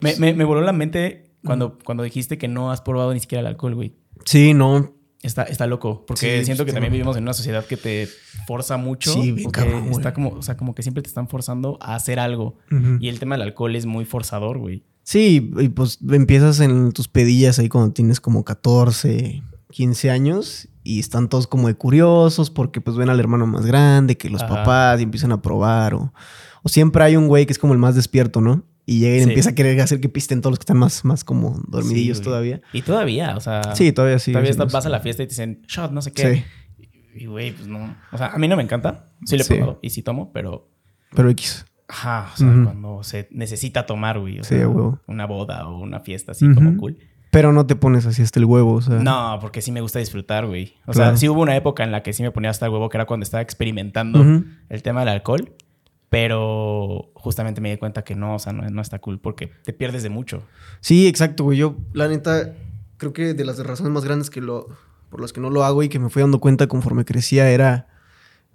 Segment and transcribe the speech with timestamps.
[0.00, 3.40] Me, me, me voló la mente cuando, cuando dijiste que no has probado ni siquiera
[3.40, 3.94] el alcohol, güey.
[4.24, 4.94] Sí, no.
[5.22, 8.08] Está, está loco, porque Sí, siento que también vivimos en una sociedad que te
[8.46, 9.12] forza mucho.
[9.12, 9.88] Sí, bien cabrón.
[9.90, 12.58] Está como, o sea, como que siempre te están forzando a hacer algo.
[13.00, 14.84] Y el tema del alcohol es muy forzador, güey.
[15.02, 21.00] Sí, y pues empiezas en tus pedillas ahí cuando tienes como 14, 15 años y
[21.00, 24.54] están todos como de curiosos porque pues ven al hermano más grande que los Ajá.
[24.56, 26.12] papás y empiezan a probar o,
[26.62, 28.64] o siempre hay un güey que es como el más despierto, ¿no?
[28.88, 29.28] Y llega y Sí.
[29.28, 32.24] empieza a querer hacer que pisten todos los que están más, más como dormidillos Sí,
[32.24, 32.60] todavía.
[32.72, 33.74] Y todavía, o sea.
[33.74, 34.30] Sí, todavía sí.
[34.32, 36.34] Todavía sí, no vas a la fiesta y te dicen shot, no sé qué.
[36.36, 36.44] Sí,
[37.18, 37.96] Y, güey, pues no.
[38.12, 39.10] O sea, a mí no me encanta.
[39.24, 39.54] Sí lo he Sí.
[39.54, 40.70] probado y sí tomo, pero.
[41.14, 41.64] pero X.
[41.88, 44.38] Ajá, o sea, cuando se necesita tomar, güey.
[44.40, 45.00] O Sí, sea, a huevo.
[45.06, 46.98] una boda o una fiesta así como cool.
[47.30, 48.96] Pero no te pones así hasta el huevo, o sea.
[49.00, 50.74] No, porque sí me gusta disfrutar, güey.
[50.86, 51.10] O Claro.
[51.10, 52.96] sea, sí hubo una época en la que sí me ponía hasta el huevo, que
[52.98, 54.22] era cuando estaba experimentando
[54.68, 55.52] el tema del alcohol.
[56.08, 59.72] Pero justamente me di cuenta que no, o sea, no, no está cool porque te
[59.72, 60.42] pierdes de mucho.
[60.80, 61.58] Sí, exacto, güey.
[61.58, 62.54] Yo, la neta,
[62.96, 64.68] creo que de las razones más grandes que lo,
[65.10, 67.88] por las que no lo hago y que me fui dando cuenta conforme crecía era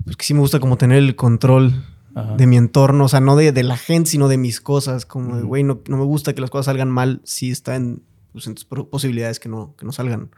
[0.03, 1.83] pues, que sí me gusta como tener el control
[2.15, 2.35] Ajá.
[2.35, 5.05] de mi entorno, o sea, no de, de la gente, sino de mis cosas.
[5.05, 8.03] Como de, güey, no, no me gusta que las cosas salgan mal si está en,
[8.31, 10.31] pues, en tus posibilidades que no, que no salgan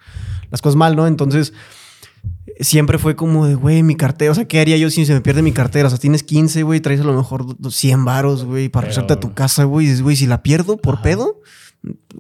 [0.50, 1.08] las cosas mal, ¿no?
[1.08, 1.54] Entonces,
[2.59, 5.22] siempre fue como de, güey, mi cartera, o sea, ¿qué haría yo si se me
[5.22, 5.88] pierde mi cartera?
[5.88, 8.88] O sea, tienes 15, güey, traes a lo mejor do- do- 100 varos, güey, para
[8.88, 11.04] Pero- regresarte a tu casa, güey, y dices, güey, si la pierdo por Ajá.
[11.04, 11.42] pedo,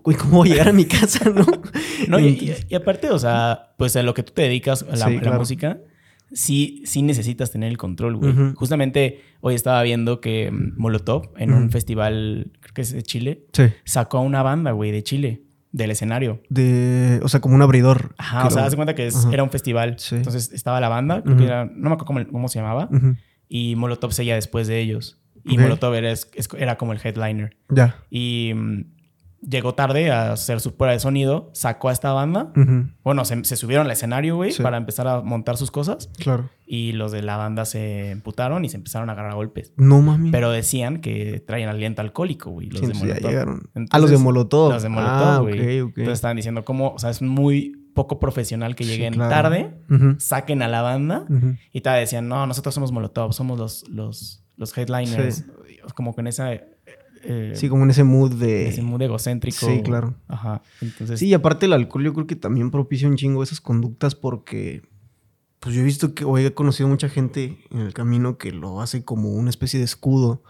[0.03, 1.45] güey, ¿cómo voy a llegar a mi casa, no?
[2.07, 4.83] No, y, y- Entonces- y aparte, o sea, pues a lo que tú te dedicas,
[4.83, 5.39] a la, Sí, la claro.
[5.39, 5.79] música,
[6.31, 8.33] sí, sí necesitas tener el control, güey.
[8.55, 13.45] Justamente hoy estaba viendo que mm, Molotov, en un festival, creo que es de Chile,
[13.53, 13.63] Sí.
[13.85, 15.43] sacó a una banda, güey, de Chile,
[15.73, 16.41] del escenario.
[16.49, 18.15] De, o sea, como un abridor.
[18.17, 19.33] Ajá, o sea, haz cuenta que es- Ajá.
[19.33, 19.95] era un festival.
[19.97, 20.15] Sí.
[20.15, 21.43] Entonces estaba la banda, creo Ujú.
[21.43, 22.89] que era, no me acuerdo cómo, cómo se llamaba,
[23.49, 25.19] y Molotov seguía después de ellos.
[25.43, 25.57] Y.
[25.57, 26.13] Molotov era,
[26.57, 27.57] era como el headliner.
[27.67, 27.97] Ya.
[28.09, 28.85] Y mm,
[29.47, 32.51] llegó tarde a hacer su prueba de sonido, sacó a esta banda.
[33.03, 34.63] Bueno, se, se subieron al escenario, güey, Sí.
[34.63, 36.09] para empezar a montar sus cosas.
[36.17, 36.49] Claro.
[36.65, 39.73] Y los de la banda se emputaron y se empezaron a agarrar a golpes.
[39.77, 40.31] No mami.
[40.31, 43.29] Pero decían que traían aliento alcohólico, güey, los Sí, de ya Molotov.
[43.29, 43.61] llegaron.
[43.65, 44.71] ah, Entonces, los de Molotov.
[44.71, 45.81] Los de Molotov, Ah, güey.
[45.81, 45.97] ok, ok.
[45.97, 49.29] Entonces estaban diciendo cómo, o sea, es muy poco profesional que Sí, lleguen claro.
[49.29, 49.73] tarde,
[50.17, 51.25] saquen a la banda
[51.71, 55.45] y tal decían, no, nosotros somos Molotov, somos los, los, los headliners.
[55.95, 56.49] Como con esa...
[57.23, 58.67] eh, Sí, como en ese mood de...
[58.69, 59.65] ese mood egocéntrico.
[59.65, 60.15] Sí, claro.
[60.27, 60.61] Ajá.
[60.81, 61.19] Entonces...
[61.19, 64.81] Sí, y aparte el alcohol yo creo que también propicia un chingo esas conductas porque
[65.59, 68.81] pues yo he visto que hoy he conocido mucha gente en el camino que lo
[68.81, 70.43] hace como una especie de escudo,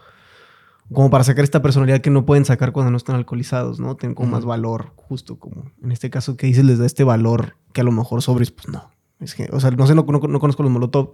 [0.92, 3.94] como para sacar esta personalidad que no pueden sacar cuando no están alcoholizados, ¿no?
[3.96, 7.56] Tienen como más valor, justo como en este caso que dices les da este valor
[7.72, 8.90] que a lo mejor sobres, pues no.
[9.20, 11.12] Es que, o sea, no sé, no, no- no conozco los Molotov,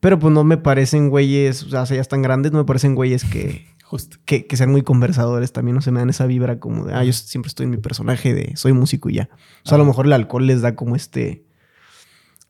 [0.00, 3.24] pero pues no me parecen güeyes, o sea, ya están grandes, no me parecen güeyes
[3.24, 4.18] que, Justo.
[4.26, 7.04] que, que sean muy conversadores también, no se me dan esa vibra como de, ah,
[7.04, 9.30] yo siempre estoy en mi personaje de soy músico y ya.
[9.64, 11.46] O sea, a lo mejor el alcohol les da como este,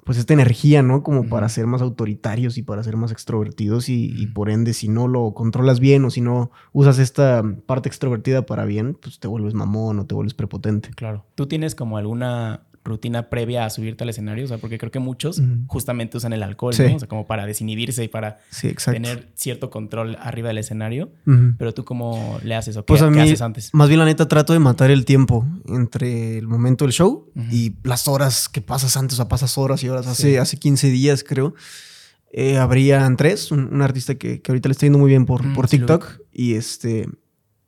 [0.04, 1.04] pues esta energía, ¿no?
[1.04, 4.88] Como para ser más autoritarios y para ser más extrovertidos y, y por ende, si
[4.88, 9.28] no lo controlas bien o si no usas esta parte extrovertida para bien, pues te
[9.28, 10.90] vuelves mamón o te vuelves prepotente.
[10.90, 11.24] Claro.
[11.36, 14.44] ¿Tú tienes como alguna rutina previa a subirte al escenario?
[14.44, 16.84] O sea, porque creo que muchos justamente usan el alcohol, Sí.
[16.84, 16.96] ¿no?
[16.96, 21.10] O sea, como para desinhibirse y para Sí, tener cierto control arriba del escenario.
[21.58, 23.70] Pero tú cómo le haces o qué, Pues a qué haces antes?
[23.74, 27.74] más bien la neta, trato de matar el tiempo entre el momento del show y
[27.84, 30.06] las horas que pasas antes, o sea, pasas horas y horas.
[30.06, 30.36] Hace, Sí.
[30.36, 31.54] hace 15 días, creo,
[32.32, 35.44] eh, habría Andrés, un, un artista que, que ahorita le está yendo muy bien por,
[35.44, 36.20] Mm, por TikTok.
[36.32, 37.08] y este.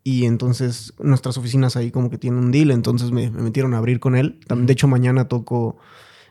[0.03, 3.79] Y entonces nuestras oficinas ahí como que tienen un deal, entonces me, me metieron a
[3.79, 4.41] abrir con él.
[4.47, 5.77] También, de hecho, mañana toco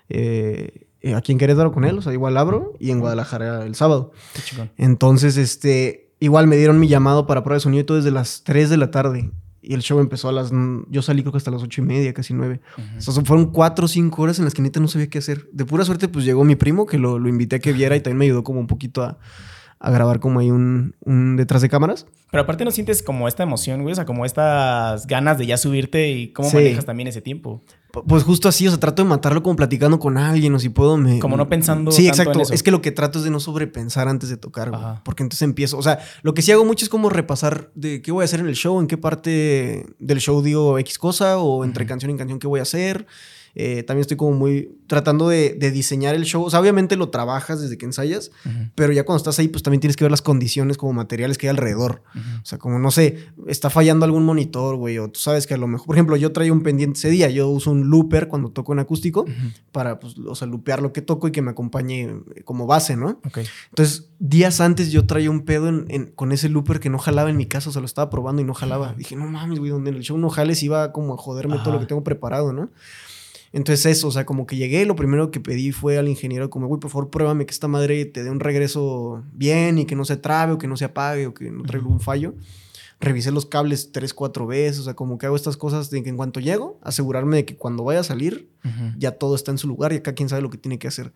[0.09, 3.75] eh, eh, aquí en Querétaro con él, o sea, igual abro, y en Guadalajara el
[3.75, 4.11] sábado.
[4.33, 4.71] Qué chingón.
[4.77, 8.43] Entonces, este, igual me dieron mi llamado para prueba de sonido y todo desde las
[8.43, 9.31] 3 de la tarde.
[9.61, 10.51] Y el show empezó a las...
[10.89, 12.61] Yo salí creo que hasta las ocho y media, casi nueve.
[12.97, 15.49] O sea, fueron cuatro o cinco horas en las que neta no sabía qué hacer.
[15.51, 17.99] De pura suerte, pues llegó mi primo, que lo, lo invité a que viera y
[17.99, 19.19] también me ayudó como un poquito a,
[19.81, 22.05] a grabar como ahí un, un detrás de cámaras.
[22.31, 25.57] Pero aparte no sientes como esta emoción, güey, o sea, como estas ganas de ya
[25.57, 26.57] subirte y cómo Sí.
[26.57, 27.63] manejas también ese tiempo.
[27.93, 30.69] P- Pues justo así, o sea, trato de matarlo como platicando con alguien o si
[30.69, 31.19] puedo me...
[31.19, 32.39] Como no pensando Sí, tanto exacto.
[32.39, 32.53] en eso.
[32.53, 34.81] Es que lo que trato es de no sobrepensar antes de tocar, güey.
[35.05, 38.11] Porque entonces empiezo, o sea, lo que sí hago mucho es como repasar de qué
[38.11, 41.63] voy a hacer en el show, en qué parte del show digo X cosa o
[41.63, 43.07] entre canción y canción qué voy a hacer.
[43.55, 46.43] Eh, también estoy como muy tratando de, de diseñar el show.
[46.43, 48.31] O sea, obviamente lo trabajas desde que ensayas,
[48.75, 51.47] pero ya cuando estás ahí, pues también tienes que ver las condiciones como materiales que
[51.47, 52.01] hay alrededor.
[52.15, 55.57] O sea, como no sé, está fallando algún monitor, güey, o tú sabes que a
[55.57, 58.49] lo mejor, por ejemplo, yo traía un pendiente ese día, yo uso un looper cuando
[58.51, 59.25] toco en acústico
[59.71, 62.03] para, pues, o sea, lupear lo que toco y que me acompañe
[62.35, 63.19] eh, como base, ¿no?
[63.25, 63.39] Ok.
[63.69, 67.29] Entonces, días antes yo traía un pedo en- en- con ese looper que no jalaba
[67.29, 68.93] en mi casa, o sea, lo estaba probando y no jalaba.
[68.93, 71.73] Dije, no mames, güey, donde en el show no jales iba como a joderme todo
[71.73, 72.69] lo que tengo preparado, ¿no?
[73.51, 76.67] Entonces eso, o sea, como que llegué, lo primero que pedí fue al ingeniero como,
[76.67, 80.05] güey, por favor, pruébame que esta madre te dé un regreso bien y que no
[80.05, 82.35] se trabe o que no se apague o que no traiga un fallo.
[83.01, 86.09] Revisé los cables tres, cuatro veces, o sea, como que hago estas cosas de que
[86.09, 88.49] en cuanto llego, asegurarme de que cuando vaya a salir,
[88.97, 91.13] ya todo está en su lugar y acá quién sabe lo que tiene que hacer.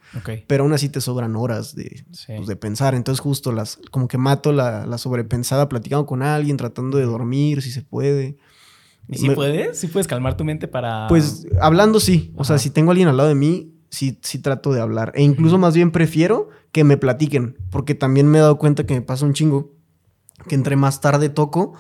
[0.48, 2.34] Pero aún así te sobran horas de, Sí.
[2.38, 2.96] pues, de pensar.
[2.96, 7.62] Entonces justo las, como que mato la, la sobrepensada platicando con alguien, tratando de dormir
[7.62, 8.38] si se puede.
[9.08, 9.78] ¿Y si Me- puedes?
[9.80, 11.08] ¿Sí puedes calmar tu mente para...?
[11.10, 12.32] Pues hablando sí.
[12.36, 15.12] O sea, si tengo a alguien al lado de mí, sí, sí trato de hablar.
[15.16, 17.58] E incluso más bien prefiero que me platiquen.
[17.70, 19.72] Porque también me he dado cuenta que me pasa un chingo.
[20.48, 21.74] Que entre más tarde toco.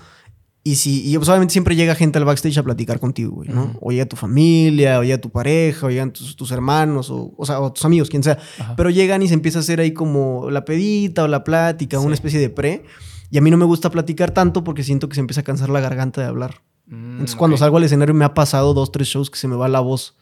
[0.65, 3.65] Y si, y pues, obviamente siempre llega gente al backstage a platicar contigo, güey, ¿no?
[3.65, 3.77] Ujú.
[3.81, 7.45] O llega tu familia, o llega tu pareja, o llegan tus, tus hermanos, o, o
[7.45, 8.37] sea, o tus amigos, quien sea.
[8.59, 8.73] Ajá.
[8.77, 12.05] Pero llegan y se empieza a hacer ahí como la pedita o la plática, Sí.
[12.05, 12.83] una especie de pre.
[13.29, 15.67] Y a mí no me gusta platicar tanto porque siento que se empieza a cansar
[15.69, 16.61] la garganta de hablar.
[16.85, 19.55] Mm, Entonces, cuando salgo al escenario, me ha pasado dos, tres shows que se me
[19.55, 20.15] va la voz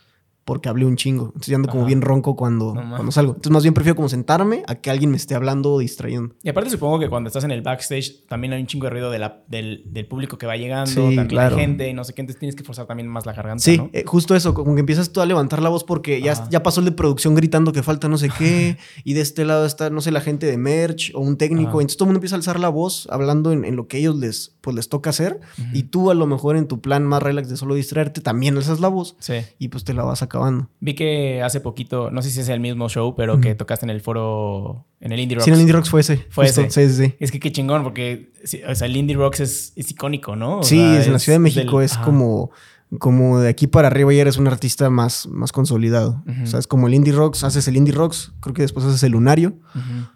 [0.45, 1.25] porque hablé un chingo.
[1.27, 1.87] Entonces, ya ando como Ajá.
[1.87, 3.31] bien ronco cuando, No cuando salgo.
[3.33, 6.33] Entonces, más bien prefiero como sentarme a que alguien me esté hablando o distrayendo.
[6.43, 9.11] Y aparte supongo que cuando estás en el backstage también hay un chingo de ruido
[9.11, 11.55] de la- del, del público que va llegando, Sí, también claro.
[11.57, 13.89] gente y no sé qué, entonces tienes que forzar también más la garganta, Sí, ¿no?
[13.93, 16.47] eh, justo eso, como que empiezas tú a levantar la voz porque ya, Ajá.
[16.49, 19.65] ya pasó el de producción gritando que falta no sé qué, y de este lado
[19.65, 21.69] está, no sé, la gente de merch o un técnico.
[21.69, 21.77] Ajá.
[21.81, 24.15] Entonces todo el mundo empieza a alzar la voz hablando en, en lo que ellos
[24.17, 25.67] les, pues, les toca hacer, Ujú.
[25.73, 28.79] y tú a lo mejor en tu plan más relax de solo distraerte, también alzas
[28.79, 29.35] la voz Sí.
[29.59, 30.69] y pues te la vas acabando.
[30.79, 33.89] Vi que hace poquito, no sé si es el mismo show, pero que tocaste en
[33.89, 35.45] el foro, en el Indie Rocks.
[35.45, 36.25] Sí, en el Indie Rocks fue ese.
[36.29, 36.61] Fue justo.
[36.61, 36.89] ese.
[36.89, 37.15] Sí, sí, sí.
[37.19, 38.31] Es que qué chingón, porque
[38.67, 40.59] o sea, el Indie Rocks es, es icónico, ¿no?
[40.59, 42.05] O Sí, sea, es en la Ciudad de México del- es ajá.
[42.05, 42.51] como,
[42.99, 46.23] como de aquí para arriba ya eres un artista más, más consolidado.
[46.43, 49.01] O sea, es como el Indie Rocks, haces el Indie Rocks, creo que después haces
[49.03, 49.53] el Lunario,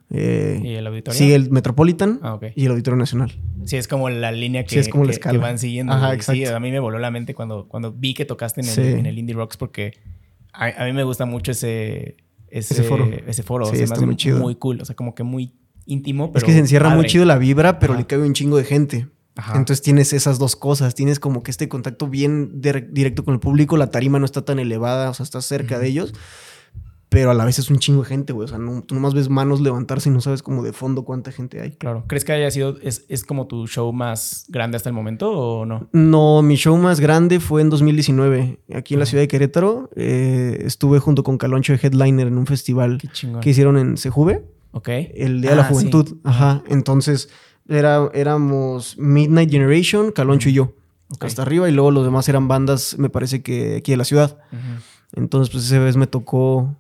[0.10, 1.18] eh, ¿Y el auditorio?
[1.18, 3.32] sigue el Metropolitan Ah, y el Auditorio Nacional.
[3.66, 5.40] Sí, es como la línea que, Sí, es como la que- escala.
[5.40, 5.94] que van siguiendo.
[5.94, 6.22] Ajá, güey.
[6.22, 6.58] Sí, exacto.
[6.58, 8.82] a mí me voló la mente cuando, cuando vi que tocaste en el, Sí.
[8.82, 9.94] en el Indie Rocks porque
[10.54, 12.18] a, a mí me gusta mucho ese,
[12.50, 13.10] ese, Ese foro.
[13.26, 13.66] Ese foro.
[13.66, 14.40] Sí, Se me está hace muy chido.
[14.40, 14.82] Muy cool.
[14.82, 15.54] O sea, como que muy
[15.86, 18.02] íntimo, pero es que se encierra muy chido la vibra, pero Ajá.
[18.02, 19.08] le cabe un chingo de gente.
[19.36, 19.58] Ajá.
[19.58, 20.96] Entonces tienes esas dos cosas.
[20.96, 23.76] Tienes como que este contacto bien dir- directo con el público.
[23.78, 26.14] La tarima no está tan elevada, o sea, estás cerca de ellos.
[27.08, 28.46] Pero a la vez es un chingo de gente, güey.
[28.46, 31.32] O sea, no, tú nomás ves manos levantarse y no sabes como de fondo cuánta
[31.32, 31.72] gente hay.
[31.72, 32.04] Claro.
[32.08, 35.66] ¿Crees que haya sido, es, es como tu show más grande hasta el momento o
[35.66, 35.88] no?
[35.94, 39.90] No, mi show más grande fue en 2019, aquí en la ciudad de Querétaro.
[39.96, 43.02] Eh, estuve junto con Caloncho de Headliner en un festival
[43.42, 44.90] que hicieron en Sejuve, Ok.
[44.90, 45.74] el Día de la Ah, sí.
[45.74, 46.18] Juventud.
[46.26, 46.64] Ajá.
[46.68, 47.30] Entonces,
[47.68, 50.74] era, éramos Midnight Generation, Caloncho y yo.
[51.28, 54.38] Hasta arriba, y luego los demás eran bandas, me parece que aquí de la ciudad.
[55.14, 56.76] Entonces, pues esa vez me tocó.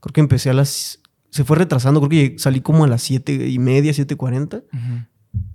[0.00, 1.00] Creo que empecé a las.
[1.30, 4.56] Se fue retrasando, creo que salí como a las siete y media, 7.40.
[4.72, 5.06] Ujú.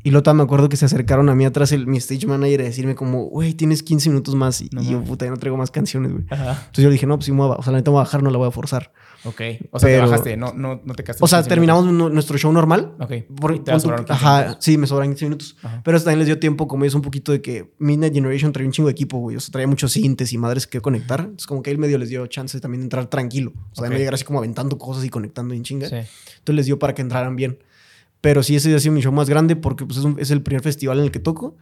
[0.03, 2.61] Y luego también me acuerdo que se acercaron a mí atrás el, mi stage manager
[2.61, 4.61] a decirme como, güey, tienes 15 minutos más.
[4.61, 6.25] Y, No y yo, puta, ya no traigo más canciones, güey.
[6.51, 7.89] Entonces yo le dije, no, pues sí, me voy a, ba- o sea, la neta
[7.89, 8.91] me voy a bajar, no la voy a forzar.
[9.25, 9.41] Ok.
[9.71, 11.23] O sea, Pero- te bajaste, no, no, no te quedaste.
[11.23, 12.13] O sea, 15 terminamos minutos.
[12.13, 12.93] nuestro show normal.
[12.99, 13.13] Ok.
[13.39, 15.55] Por- te va a pon tú- sobrar 15 ajá, sí, me sobran 15 minutos.
[15.63, 15.81] Ajá.
[15.83, 18.67] Pero eso también les dio tiempo, como es un poquito de que Midnight Generation traía
[18.67, 19.35] un chingo de equipo, güey.
[19.37, 21.21] O sea, traía muchos sintes y madres que conectar.
[21.21, 23.53] Entonces, como que él medio les dio chance también de entrar tranquilo.
[23.71, 25.87] O sea, de no llegar así como aventando cosas y conectando en chinga.
[25.89, 25.95] Sí.
[25.95, 27.59] Entonces les dio para que entraran bien.
[28.23, 30.41] Pero sí, ese ha sido mi show más grande porque pues, es, un- es el
[30.41, 31.57] primer festival en el que toco.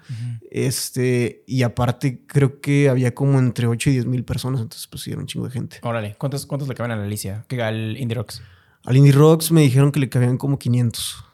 [0.52, 4.62] Este, y aparte, creo que había como entre 8 y 10 mil personas.
[4.62, 5.78] Entonces, pues sí, era un chingo de gente.
[5.82, 6.16] Órale.
[6.20, 7.46] ¿Cuántos, ¿Cuántos le caben a la Alicia?
[7.48, 8.44] Que al Indie Rocks.
[8.84, 11.26] Al Indie Rocks me dijeron que le cabían como 500.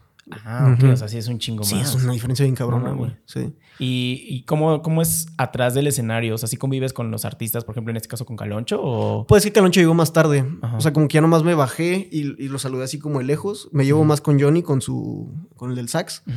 [0.45, 0.83] Ah, ok.
[0.83, 0.91] Ujú.
[0.93, 1.95] O sea, sí es un chingo Sí, más.
[1.95, 3.11] es una diferencia bien cabrona, No, güey.
[3.11, 3.21] güey.
[3.25, 3.53] Sí.
[3.79, 6.35] ¿Y, y cómo, cómo es atrás del escenario?
[6.35, 8.79] O sea, ¿sí convives con los artistas, por ejemplo, en este caso con Caloncho?
[8.81, 9.25] O...
[9.27, 10.45] Pues es que Caloncho llegó más tarde.
[10.61, 10.77] Ajá.
[10.77, 13.25] O sea, como que ya nomás me bajé y, y lo saludé así como de
[13.25, 13.69] lejos.
[13.71, 15.31] Me llevo más con Johnny, con su.
[15.55, 16.23] con el del sax.
[16.27, 16.35] Ujú.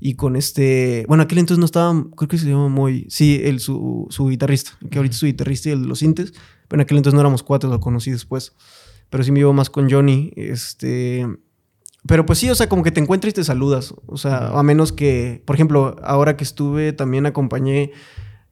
[0.00, 1.04] Y con este.
[1.08, 2.04] Bueno, aquel entonces no estaba.
[2.16, 3.06] Creo que se llama Moy.
[3.08, 4.72] Sí, el, su, su guitarrista.
[4.90, 6.32] Que ahorita es su guitarrista y el de los sintes.
[6.68, 8.52] Pero en aquel entonces no éramos cuates, lo conocí después.
[9.10, 10.32] Pero sí me llevo más con Johnny.
[10.36, 11.26] Este.
[12.06, 13.94] Pero pues sí, o sea, como que te encuentras y te saludas.
[14.06, 15.42] O sea, a menos que.
[15.46, 17.92] Por ejemplo, ahora que estuve, también acompañé.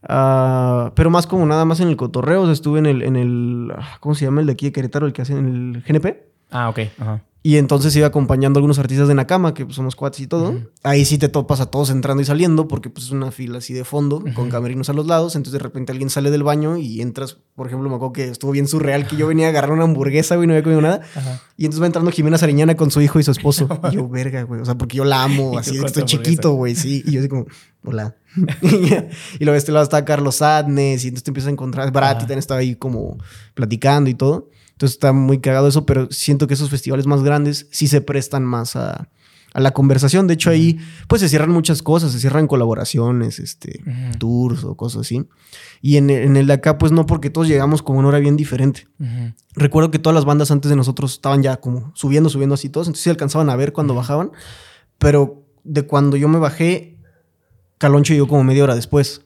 [0.09, 2.43] a- pero más como nada más en el cotorreo.
[2.43, 3.73] O sea, estuve en el, en el.
[3.77, 5.07] ah, ¿Cómo se llama el de aquí de Querétaro?
[5.07, 6.25] El que hacen en el GNP.
[6.51, 6.79] Ah, ok.
[6.99, 7.23] Ajá.
[7.45, 10.55] Y entonces iba acompañando a algunos artistas de Nakama, que pues, somos cuates y todo.
[10.85, 13.75] Ahí sí te topas a todos entrando y saliendo, porque pues es una fila así
[13.75, 15.35] de fondo, con camerinos a los lados.
[15.35, 18.53] Entonces de repente alguien sale del baño y entras, por ejemplo, me acuerdo que estuvo
[18.53, 21.01] bien surreal que yo venía a agarrar una hamburguesa, güey, no había comido nada.
[21.57, 23.69] Y entonces va entrando Jimena Sariñana con su hijo y su esposo.
[23.91, 24.61] y yo, verga, güey.
[24.61, 27.03] O sea, porque yo la amo, así de estoy chiquito, güey, sí.
[27.07, 27.47] Y yo así como,
[27.83, 28.15] hola.
[28.63, 31.91] y luego de este lado está Carlos Sadness y entonces te empiezas a encontrar.
[31.91, 33.19] Brat y también estaba ahí como
[33.55, 34.49] platicando y todo.
[34.73, 38.45] Entonces está muy cagado eso, pero siento que esos festivales más grandes sí se prestan
[38.45, 39.09] más a,
[39.55, 40.26] la conversación.
[40.26, 43.85] De hecho, ahí pues se cierran muchas cosas, se cierran colaboraciones, este,
[44.19, 45.29] tours o cosas así.
[45.83, 48.88] Y en, el de acá, pues no, porque todos llegamos con una hora bien diferente.
[49.55, 52.87] Recuerdo que todas las bandas antes de nosotros estaban ya como subiendo, subiendo así todos,
[52.87, 54.33] entonces sí alcanzaban a ver cuando bajaban,
[54.97, 56.97] pero de cuando yo me bajé,
[57.79, 59.23] Caloncho llegó como media hora después.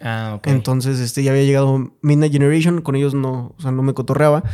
[0.00, 0.46] Ah, ok.
[0.48, 4.44] Entonces, este, ya había llegado Midnight Generation, con ellos no, o sea, no me cotorreaba.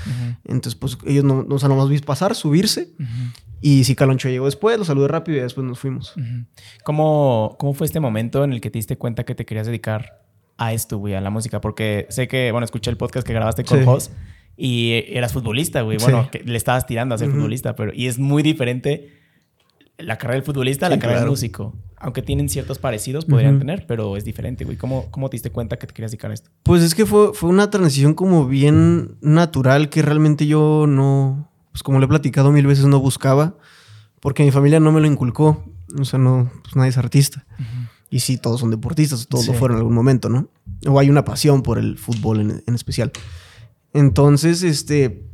[0.45, 2.89] Entonces, pues ellos no, o sea, nomás vi pasar, subirse.
[3.61, 6.15] Y si Caloncho llegó después, lo saludé rápido y después nos fuimos.
[6.85, 10.23] ¿Cómo, ¿Cómo fue este momento en el que te diste cuenta que te querías dedicar
[10.57, 11.61] a esto, güey, a la música?
[11.61, 14.11] Porque sé que, bueno, escuché el podcast que grabaste con sí.
[14.57, 15.99] y eras futbolista, güey.
[15.99, 19.24] Bueno, que le estabas tirando a ser futbolista, pero y es muy diferente
[19.99, 21.75] la carrera del futbolista a la carrera del músico
[22.05, 24.77] aunque tienen ciertos parecidos, podrían tener, pero es diferente, güey.
[24.77, 26.51] ¿Cómo, ¿Cómo te diste cuenta que te querías dedicar a esto?
[26.63, 31.83] Pues es que fue, fue una transición como bien natural que realmente yo no, pues
[31.83, 33.57] como le he platicado mil veces, no buscaba,
[34.21, 35.65] porque mi familia no me lo inculcó.
[35.99, 37.47] O sea, no, pues nadie es artista.
[38.11, 40.51] Y sí, todos son deportistas, todos lo fueron en algún momento, ¿no?
[40.87, 43.13] O hay una pasión por el fútbol en, en especial.
[43.95, 45.25] Entonces, este,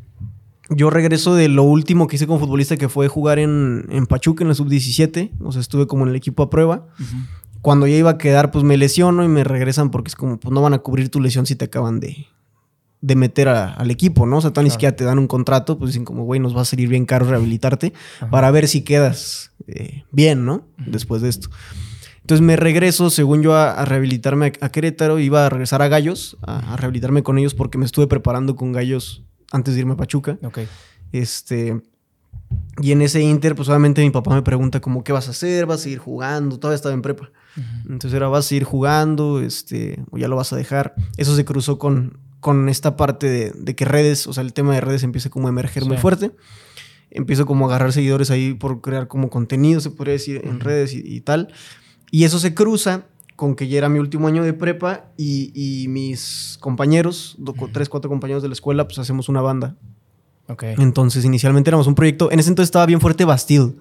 [0.71, 4.45] yo regreso de lo último que hice como futbolista, que fue jugar en, en Pachuca,
[4.45, 5.33] en la sub-17.
[5.41, 6.87] O sea, estuve como en el equipo a prueba.
[7.61, 10.53] Cuando ya iba a quedar, pues me lesiono y me regresan porque es como, pues
[10.55, 12.29] no van a cubrir tu lesión si te acaban de,
[13.01, 14.39] de meter al equipo, ¿no?
[14.39, 16.65] O sea, ni siquiera te dan un contrato, pues dicen como, güey, nos va a
[16.65, 17.93] salir bien caro rehabilitarte
[18.31, 20.69] para ver si quedas eh, bien, ¿no?
[20.79, 21.51] Después de esto.
[22.21, 25.19] Entonces me regreso, según yo, a, rehabilitarme a, Querétaro.
[25.19, 28.73] Iba a regresar a Gallos, a, a, rehabilitarme con ellos porque me estuve preparando con
[28.73, 30.39] Gallos antes de irme a Pachuca.
[30.43, 30.61] Ok.
[31.13, 31.81] Este.
[32.81, 35.67] Y en ese inter, pues obviamente mi papá me pregunta como, ¿qué vas a hacer?
[35.67, 36.59] ¿Vas a seguir jugando?
[36.59, 37.31] Todavía estaba en prepa.
[37.89, 39.41] Entonces era, ¿vas a seguir jugando?
[39.41, 40.95] Este, o ya lo vas a dejar.
[41.17, 44.81] Eso se cruzó con, con esta parte de, que redes, o sea, el tema de
[44.81, 46.33] redes empieza como a emerger muy fuerte.
[47.11, 50.95] Empiezo como a agarrar seguidores ahí por crear como contenido, se podría decir, en redes
[50.95, 51.53] y, tal.
[52.11, 53.07] Y eso se cruza
[53.41, 57.39] con que ya era mi último año de prepa y, mis compañeros,
[57.73, 59.77] tres, cuatro compañeros de la escuela, pues hacemos una banda.
[60.47, 60.75] Okay.
[60.77, 62.31] Entonces, inicialmente éramos un proyecto.
[62.31, 63.77] En ese entonces estaba bien fuerte Bastille,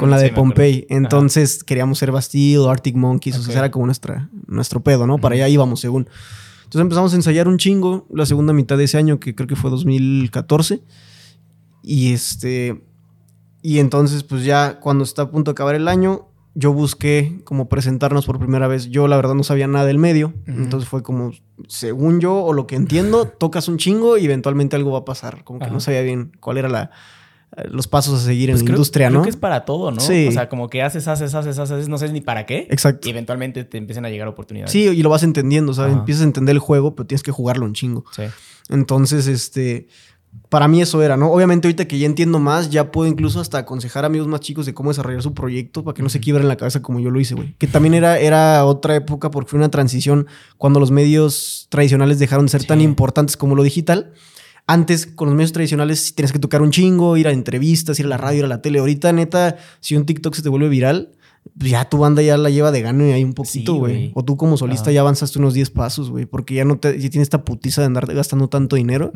[0.00, 0.84] con mm, la de Pompey.
[0.90, 3.38] Entonces, queríamos ser Bastille, Arctic Monkeys.
[3.38, 5.18] O sea, era como nuestra, nuestro pedo, ¿no?
[5.18, 6.08] Para allá íbamos, según.
[6.64, 9.54] Entonces empezamos a ensayar un chingo la segunda mitad de ese año, que creo que
[9.54, 10.82] fue 2014.
[11.84, 12.82] Y este.
[13.62, 17.68] Y entonces, pues ya cuando está a punto de acabar el año, yo busqué como
[17.68, 18.88] presentarnos por primera vez.
[18.88, 21.32] Yo la verdad no sabía nada del medio, entonces fue como,
[21.68, 25.44] según yo o lo que entiendo, tocas un chingo y eventualmente algo va a pasar.
[25.44, 26.90] Como que no sabía bien cuál era la,
[27.70, 29.20] los pasos a seguir en pues la industria, ¿no?
[29.20, 30.00] Creo que es para todo, ¿no?
[30.00, 30.26] Sí.
[30.28, 32.66] O sea, como que haces, haces, haces, haces, no sabes ni para qué.
[32.70, 33.08] Exacto.
[33.08, 34.70] Y eventualmente te empiezan a llegar oportunidades.
[34.72, 35.94] Sí, y lo vas entendiendo, ¿sabes?
[35.94, 38.04] Empiezas a entender el juego, pero tienes que jugarlo un chingo.
[38.12, 38.24] Sí.
[38.68, 39.88] Entonces, este
[40.48, 41.30] para mí eso era, ¿no?
[41.30, 44.66] Obviamente ahorita que ya entiendo más, ya puedo incluso hasta aconsejar a amigos más chicos
[44.66, 47.20] de cómo desarrollar su proyecto para que no se quiebren la cabeza como yo lo
[47.20, 47.54] hice, güey.
[47.58, 50.26] Que también era, era otra época porque fue una transición
[50.56, 54.12] cuando los medios tradicionales dejaron de ser tan importantes como lo digital.
[54.66, 58.10] Antes, con los medios tradicionales, tienes que tocar un chingo, ir a entrevistas, ir a
[58.10, 58.80] la radio, ir a la tele.
[58.80, 61.12] Ahorita, neta, si un TikTok se te vuelve viral,
[61.56, 64.12] ya tu banda ya la lleva de gano y hay un poquito, güey.
[64.14, 67.10] o tú como solista ya avanzaste unos 10 pasos, güey, porque ya no te, ya
[67.10, 69.12] tienes esta putiza de andar gastando tanto dinero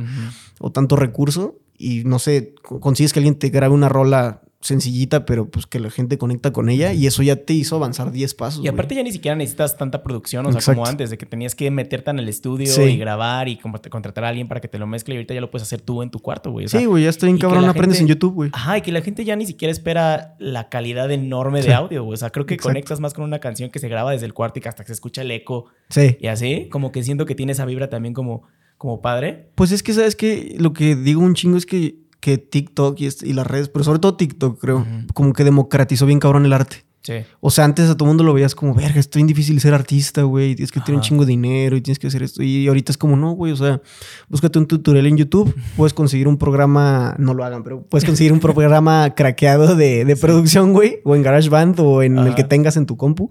[0.60, 5.50] o tanto recurso y no sé, consigues que alguien te grabe una rola sencillita, pero
[5.50, 8.64] pues que la gente conecta con ella y eso ya te hizo avanzar 10 pasos.
[8.64, 11.54] Y aparte ya ni siquiera necesitas tanta producción, o sea, como antes, de que tenías
[11.54, 14.86] que meterte en el estudio y grabar y contratar a alguien para que te lo
[14.86, 16.68] mezcle y ahorita ya lo puedes hacer tú en tu cuarto, güey.
[16.68, 18.50] sí, güey, ya estoy en cabrón, aprendes en YouTube, güey.
[18.52, 22.14] Ajá, y que la gente ya ni siquiera espera la calidad enorme de audio, güey.
[22.14, 24.60] O sea, creo que conectas más con una canción que se graba desde el cuarto
[24.60, 25.66] y que hasta que se escucha el eco.
[25.88, 26.16] Sí.
[26.20, 28.44] Y así, como que siento que tiene esa vibra también como,
[28.78, 29.50] como padre.
[29.56, 33.32] Pues es que, ¿sabes que Lo que digo un chingo es que que TikTok y,
[33.32, 36.84] las redes, pero sobre todo TikTok, creo, como que democratizó bien cabrón el arte.
[37.02, 37.14] Sí.
[37.40, 40.22] O sea, antes a todo mundo lo veías como, verga, es bien difícil ser artista,
[40.22, 40.54] güey.
[40.54, 42.44] Tienes que tener un chingo de dinero y tienes que hacer esto.
[42.44, 43.50] Y ahorita es como, no, güey.
[43.50, 43.82] O sea,
[44.28, 45.52] búscate un tutorial en YouTube.
[45.76, 50.72] Puedes conseguir un programa, no lo hagan, pero puedes conseguir un programa craqueado de, producción,
[50.72, 51.00] güey.
[51.02, 53.30] O en GarageBand o en el que tengas en tu compu.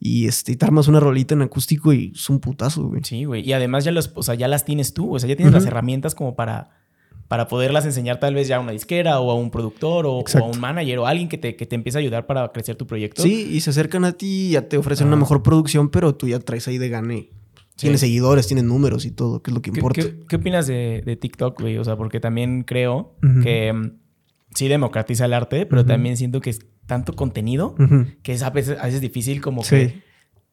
[0.00, 3.02] Y, este, te armas una rolita en acústico y es un putazo, güey.
[3.04, 3.46] Sí, güey.
[3.46, 5.14] Y además ya, los, o sea, ya las tienes tú.
[5.14, 6.81] O sea, ya tienes las herramientas como para
[7.32, 10.42] para poderlas enseñar tal vez ya a una disquera o a un productor o, a
[10.42, 13.22] un manager o alguien que te, que te empiece a ayudar para crecer tu proyecto.
[13.22, 16.28] Sí, y se acercan a ti y ya te ofrecen una mejor producción, pero tú
[16.28, 17.30] ya traes ahí de gane.
[17.74, 20.02] Tienes seguidores, tienes números y todo, que es lo que importa.
[20.28, 21.78] ¿Qué, opinas de, TikTok, güey?
[21.78, 23.92] O sea, porque también creo que mm,
[24.54, 27.74] sí democratiza el arte, pero también siento que es tanto contenido
[28.22, 30.02] que es a veces, a veces difícil como que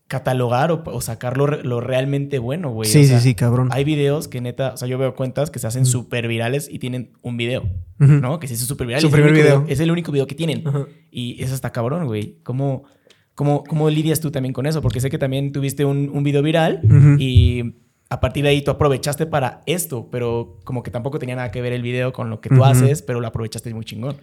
[0.09, 2.89] catalogar o, sacar lo, realmente bueno, güey.
[2.89, 3.69] Sí, sí, sí, cabrón.
[3.71, 6.79] Hay videos que neta, o sea, yo veo cuentas que se hacen súper virales y
[6.79, 8.39] tienen un video, ¿no?
[8.39, 9.01] Que se hizo súper viral.
[9.01, 9.65] Su primer video.
[9.69, 10.63] Es el único video que tienen.
[11.11, 12.39] Y eso está cabrón, güey.
[12.43, 12.83] ¿Cómo,
[13.35, 14.81] cómo, ¿Cómo lidias tú también con eso?
[14.81, 16.81] Porque sé que también tuviste un, un video viral
[17.19, 17.75] y
[18.09, 21.61] a partir de ahí tú aprovechaste para esto, pero como que tampoco tenía nada que
[21.61, 24.17] ver el video con lo que tú haces, pero lo aprovechaste muy chingón.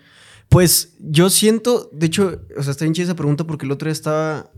[0.49, 3.87] Pues yo siento, de hecho, o sea, está bien chida esa pregunta porque el otro
[3.87, 4.51] día estaba,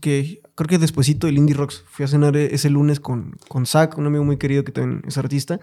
[0.00, 3.96] que, creo que despuesito del Indie Rocks, fui a cenar ese lunes con, con Zach,
[3.98, 5.60] un amigo muy querido que también es artista.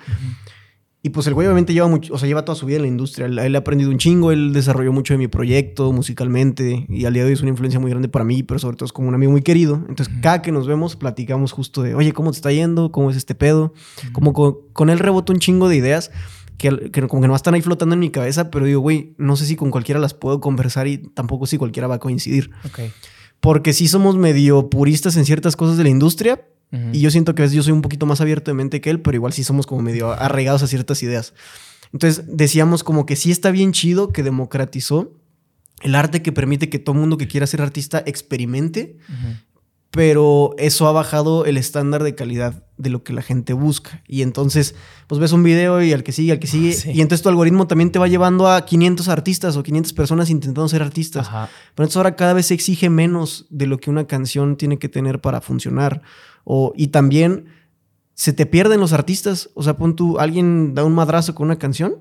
[1.05, 2.87] Y pues el güey obviamente lleva mucho, o sea, lleva toda su vida en la
[2.87, 3.25] industria.
[3.25, 7.23] Él, ha aprendido un chingo, él desarrolló mucho de mi proyecto musicalmente y al día
[7.23, 9.13] de hoy es una influencia muy grande para mí, pero sobre todo es como un
[9.13, 9.83] amigo muy querido.
[9.89, 12.93] Entonces, cada que nos vemos, platicamos justo de, oye, ¿cómo te está yendo?
[12.93, 13.73] ¿Cómo es este pedo?
[14.13, 16.09] Como con, él reboto un chingo de ideas
[16.57, 19.35] que, que, como que no están ahí flotando en mi cabeza, pero digo, güey, no
[19.35, 22.49] sé si con cualquiera las puedo conversar y tampoco si cualquiera va a coincidir.
[23.43, 26.47] Porque sí somos medio puristas en ciertas cosas de la industria,
[26.91, 28.89] y yo siento que a veces yo soy un poquito más abierto de mente que
[28.89, 31.33] él, pero igual sí somos como medio arraigados a ciertas ideas.
[31.91, 35.11] Entonces decíamos como que sí está bien chido que democratizó
[35.81, 38.97] el arte que permite que todo mundo que quiera ser artista experimente,
[39.95, 44.01] pero eso ha bajado el estándar de calidad de lo que la gente busca.
[44.07, 44.73] Y entonces,
[45.05, 47.67] pues ves un video y al que sigue, al que sigue, y entonces tu algoritmo
[47.67, 51.27] también te va llevando a 500 artistas o 500 personas intentando ser artistas.
[51.29, 51.47] Pero
[51.85, 55.21] entonces ahora cada vez se exige menos de lo que una canción tiene que tener
[55.21, 56.01] para funcionar.
[56.43, 57.45] O, y también
[58.15, 59.51] se te pierden los artistas.
[59.53, 61.97] O sea, pon tú, alguien da un madrazo con una canción,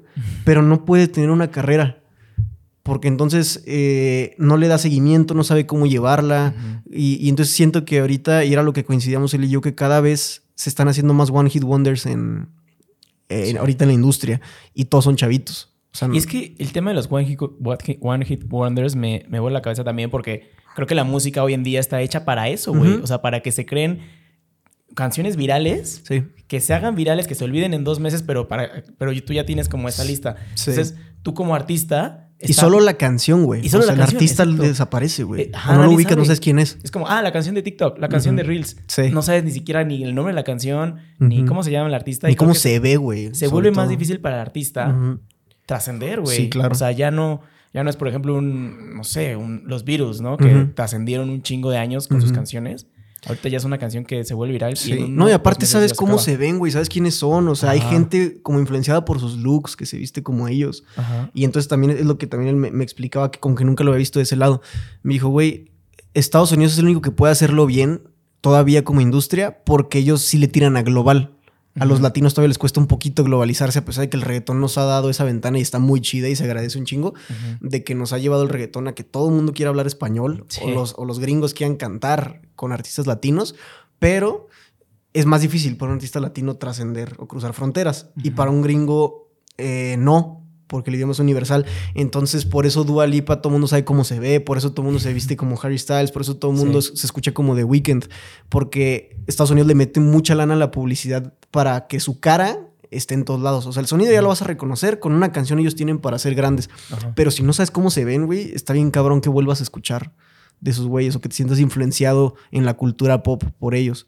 [0.47, 2.02] pero no puede tener una carrera.
[2.83, 6.55] Porque entonces eh, no le da seguimiento, no sabe cómo llevarla.
[6.91, 10.01] y, entonces siento que ahorita, y era lo que coincidíamos él y yo, que cada
[10.01, 12.49] vez se están haciendo más One Hit Wonders en,
[13.59, 14.41] ahorita en la industria.
[14.75, 15.73] Y todos son chavitos.
[16.13, 17.41] y es que el tema de los One Hit,
[18.01, 21.55] one hit Wonders me, me vuelve la cabeza también porque creo que la música hoy
[21.55, 22.95] en día está hecha para eso, güey.
[22.95, 24.01] O sea, para que se creen
[24.95, 26.03] canciones virales
[26.49, 29.47] que se hagan virales, que se olviden en dos meses, pero, para, pero tú ya
[29.47, 30.37] tienes como esa lista.
[30.51, 32.22] Entonces, tú como artista.
[32.43, 33.65] Y solo la canción, güey.
[33.65, 35.43] Y solo el artista desaparece, güey.
[35.43, 36.79] Eh, no lo ubicas, no sabes quién es.
[36.83, 38.77] Es como, ah, la canción de TikTok, la canción de Reels.
[39.13, 41.95] No sabes ni siquiera ni el nombre de la canción, ni cómo se llama el
[41.95, 42.29] artista.
[42.29, 43.35] Ni cómo se ve, güey.
[43.35, 44.95] Se vuelve más difícil para el artista
[45.67, 46.37] trascender, güey.
[46.37, 46.73] Sí, claro.
[46.73, 47.41] O sea, ya no
[47.73, 50.37] ya no es, por ejemplo, un, no sé, un, los virus, ¿no?
[50.37, 52.87] Que trascendieron un chingo de años con sus canciones.
[53.27, 54.77] Ahorita ya es una canción que se vuelve viral.
[54.77, 55.07] Sí.
[55.09, 57.49] no, y aparte sabes cómo se ven, güey, sabes quiénes son.
[57.49, 60.85] O sea, hay gente como influenciada por sus looks, que se viste como ellos.
[61.35, 63.93] Y entonces también es lo que también él me, explicaba, que como que nunca lo
[63.93, 64.61] había visto de ese lado.
[65.03, 65.71] Me dijo, güey,
[66.15, 68.03] Estados Unidos es el único que puede hacerlo bien
[68.41, 71.37] todavía como industria porque ellos sí le tiran a global.
[71.79, 74.61] A los latinos todavía les cuesta un poquito globalizarse, a pesar de que el reggaetón
[74.61, 77.15] nos ha dado esa ventana y está muy chida y se agradece un chingo,
[77.61, 80.47] de que nos ha llevado el reggaetón a que todo el mundo quiera hablar español
[80.61, 83.55] o, los, o los gringos quieran cantar con artistas latinos,
[83.99, 84.49] pero
[85.15, 88.09] es más difícil para un artista latino trascender o cruzar fronteras.
[88.23, 90.42] Y para un gringo, eh, no,
[90.73, 91.67] porque el idioma es universal.
[91.95, 94.81] Entonces, por eso Dua Lipa, todo el mundo sabe cómo se ve, por eso todo
[94.83, 97.55] el mundo se viste como Harry Styles, por eso todo el mundo se escucha como
[97.55, 98.07] The Weeknd,
[98.49, 102.59] porque Estados Unidos le mete mucha lana a la publicidad para que su cara
[102.91, 103.67] esté en todos lados.
[103.67, 106.19] O sea, el sonido ya lo vas a reconocer, con una canción ellos tienen para
[106.19, 106.71] ser grandes.
[107.15, 110.13] Pero si no sabes cómo se ven, güey, está bien cabrón que vuelvas a escuchar
[110.61, 114.07] de esos güeyes o que te sientas influenciado en la cultura pop por ellos.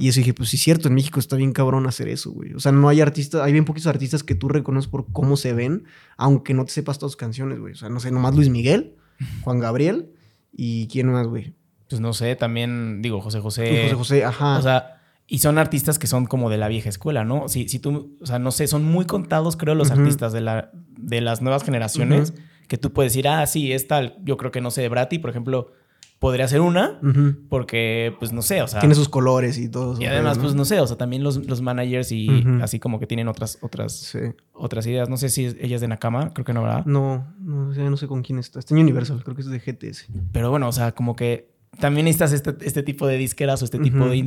[0.00, 2.54] Y eso dije, pues sí, cierto, en México está bien cabrón hacer eso, güey.
[2.54, 5.52] O sea, no hay artistas, hay bien poquitos artistas que tú reconoces por cómo se
[5.52, 5.84] ven,
[6.16, 7.72] aunque no te sepas todas sus canciones, güey.
[7.72, 8.96] O sea, no sé, nomás Luis Miguel,
[9.42, 10.10] Juan Gabriel
[10.52, 11.54] y quién más, güey.
[11.88, 13.82] Pues no sé, también digo José José.
[13.84, 14.58] José José, ajá.
[14.58, 17.48] O sea, y son artistas que son como de la vieja escuela, ¿no?
[17.48, 20.70] Si, si tú, o sea, no sé, son muy contados, creo, los artistas de, la,
[20.72, 22.34] de las nuevas generaciones
[22.68, 24.18] que tú puedes decir, ah, sí, es tal.
[24.22, 25.72] Yo creo que no sé, de Brati, por ejemplo,
[26.18, 27.00] podría ser una,
[27.48, 28.80] porque, pues no sé, o sea.
[28.80, 30.00] Tiene sus colores y todo.
[30.00, 33.28] Y además, pues no sé, o sea, también los, managers y así como que tienen
[33.28, 34.16] otras, otras,
[34.52, 35.08] otras ideas.
[35.08, 36.84] No sé si ella es de Nakama, creo que no, ¿verdad?
[36.86, 38.58] No, no, no sé con quién está.
[38.58, 40.06] Está en Universal, creo que es de GTS.
[40.32, 43.78] Pero bueno, o sea, como que también necesitas este, este tipo de disqueras o este
[43.78, 44.22] tipo de,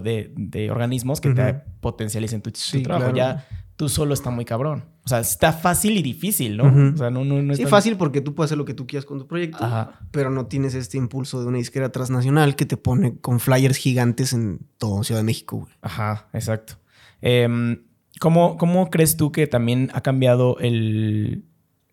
[0.00, 3.14] de, de, organismos que te potencialicen tu, trabajo.
[3.14, 4.84] Ya tú solo está muy cabrón.
[5.04, 6.92] O sea, está fácil y difícil, ¿no?
[6.94, 9.18] O sea, no, no, es fácil porque tú puedes hacer lo que tú quieras con
[9.18, 9.66] tu proyecto,
[10.10, 14.32] pero no tienes este impulso de una disquera transnacional que te pone con flyers gigantes
[14.32, 15.72] en todo Ciudad de México, güey.
[15.82, 16.74] Ajá, exacto.
[17.20, 17.82] Em,
[18.20, 21.44] ¿Cómo, ¿Cómo crees tú que también ha cambiado el,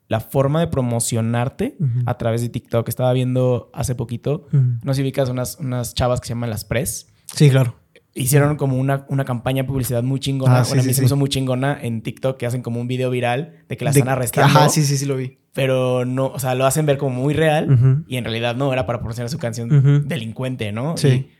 [0.07, 2.87] la forma de promocionarte a través de TikTok?
[2.87, 6.63] Estaba viendo hace poquito, no sé si ubicas unas, unas chavas que se llaman las
[6.63, 7.07] Press.
[7.33, 7.80] Sí, claro.
[8.13, 10.59] Hicieron como una, una campaña de publicidad muy chingona.
[10.59, 13.77] Ah, sí, una sí, muy chingona en TikTok que hacen como un video viral de
[13.77, 14.59] que las De- están arrestando.
[14.59, 15.37] Ajá, sí, sí, sí lo vi.
[15.53, 18.85] Pero no, o sea, lo hacen ver como muy real y en realidad no, era
[18.85, 20.97] para promocionar su canción delincuente, ¿no?
[20.97, 21.07] Sí.
[21.07, 21.31] Y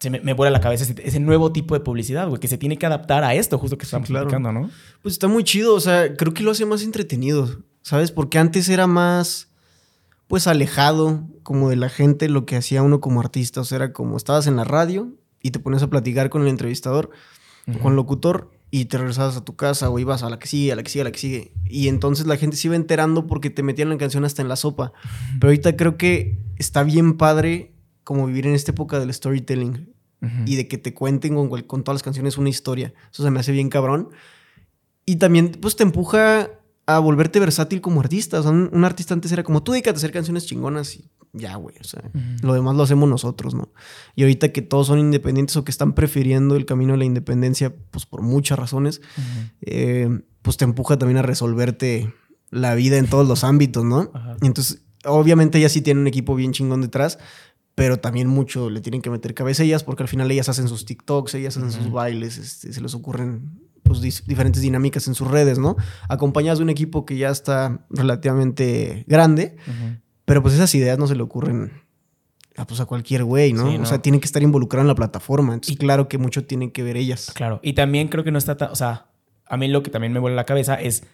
[0.00, 2.58] se me, me vuela la cabeza ese, ese nuevo tipo de publicidad, güey, que se
[2.58, 4.26] tiene que adaptar a esto, justo que estamos claro.
[4.26, 4.70] platicando, ¿no?
[5.02, 8.10] Pues está muy chido, o sea, creo que lo hace más entretenido, ¿sabes?
[8.12, 9.48] Porque antes era más,
[10.26, 13.60] pues, alejado como de la gente lo que hacía uno como artista.
[13.60, 15.12] O sea, era como estabas en la radio
[15.44, 17.10] y te ponías a platicar con el entrevistador,
[17.68, 20.48] o con el locutor, y te regresabas a tu casa o ibas a la que
[20.48, 21.52] sigue, a la que sigue, a la que sigue.
[21.66, 24.56] Y entonces la gente se iba enterando porque te metían la canción hasta en la
[24.56, 24.92] sopa.
[25.38, 29.94] Pero ahorita creo que está bien padre como vivir en esta época del storytelling
[30.46, 32.94] y de que te cuenten con, con todas las canciones una historia.
[33.12, 34.08] Eso se me hace bien cabrón.
[35.04, 36.50] Y también, pues, te empuja
[36.86, 38.40] a volverte versátil como artista.
[38.40, 41.10] O sea, un, un artista antes era como, tú dedícate a hacer canciones chingonas y
[41.34, 41.74] ya, güey.
[41.80, 42.02] O sea,
[42.42, 43.72] lo demás lo hacemos nosotros, ¿no?
[44.14, 47.74] Y ahorita que todos son independientes o que están prefiriendo el camino de la independencia,
[47.90, 49.02] pues, por muchas razones,
[49.60, 50.08] eh,
[50.42, 52.14] pues te empuja también a resolverte
[52.50, 54.12] la vida en todos los ámbitos, ¿no?
[54.14, 54.36] Ajá.
[54.42, 57.18] Y entonces, obviamente ellas sí tienen un equipo bien chingón detrás,
[57.74, 60.84] pero también mucho le tienen que meter cabeza ellas porque al final ellas hacen sus
[60.84, 65.58] TikToks, ellas hacen sus bailes, este, se les ocurren pues, diferentes dinámicas en sus redes,
[65.58, 65.76] ¿no?
[66.08, 69.56] Acompañadas de un equipo que ya está relativamente grande,
[70.24, 71.84] pero pues esas ideas no se le ocurren
[72.56, 73.70] a, pues, a cualquier güey, ¿no?
[73.70, 75.54] Sí, O sea, tienen que estar involucrados en la plataforma.
[75.54, 77.32] Entonces, claro que mucho tienen que ver ellas.
[77.34, 77.60] Claro.
[77.62, 78.70] Y también creo que no está tan.
[78.70, 79.06] O sea,
[79.46, 81.04] a mí lo que también me vuela la cabeza es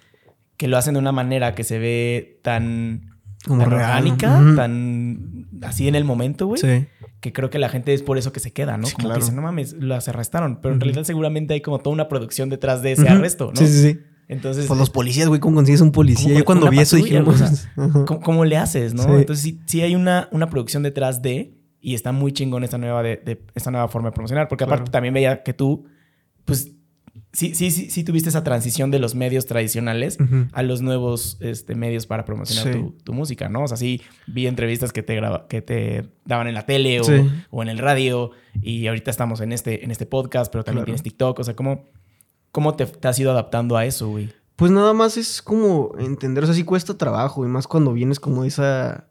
[0.56, 3.18] que lo hacen de una manera que se ve tan.
[3.46, 6.60] Como tan real, orgánica, tan así en el momento, güey.
[6.60, 6.86] Sí.
[7.20, 8.86] Que creo que la gente es por eso que se queda, ¿no?
[8.86, 9.18] Sí, como claro.
[9.18, 10.60] que dicen, no mames, las arrestaron.
[10.62, 13.56] Pero en realidad seguramente hay como toda una producción detrás de ese arresto, ¿no?
[13.60, 14.00] Sí, sí, sí.
[14.28, 16.28] Entonces, Pues los policías, güey, ¿cómo consigues un policía?
[16.28, 18.04] ¿Cómo Yo cuando vi eso dije, o sea, Ajá.
[18.06, 19.02] ¿cómo, cómo le haces, no?
[19.02, 19.08] Sí.
[19.10, 23.02] Entonces sí, sí hay una, una producción detrás de y está muy chingón esta nueva,
[23.02, 24.46] de, de- esta nueva forma de promocionar.
[24.48, 25.84] Porque aparte también veía que tú,
[26.44, 26.72] pues,
[27.32, 30.18] sí, sí, sí, sí tuviste esa transición de los medios tradicionales
[30.52, 32.80] a los nuevos este, medios para promocionar Sí.
[32.80, 33.62] tu, tu música, ¿no?
[33.64, 37.04] O sea, sí vi entrevistas que te, graba- que te daban en la tele o,
[37.04, 37.12] Sí.
[37.50, 38.30] o en el radio
[38.62, 40.86] y ahorita estamos en este, en este podcast, pero también Claro.
[40.86, 41.38] tienes TikTok.
[41.38, 41.88] O sea, ¿cómo,
[42.52, 44.30] cómo te, te has ido adaptando a eso, güey?
[44.56, 48.20] Pues nada más es como entender, o sea, sí cuesta trabajo, y más cuando vienes
[48.20, 49.06] como de esa,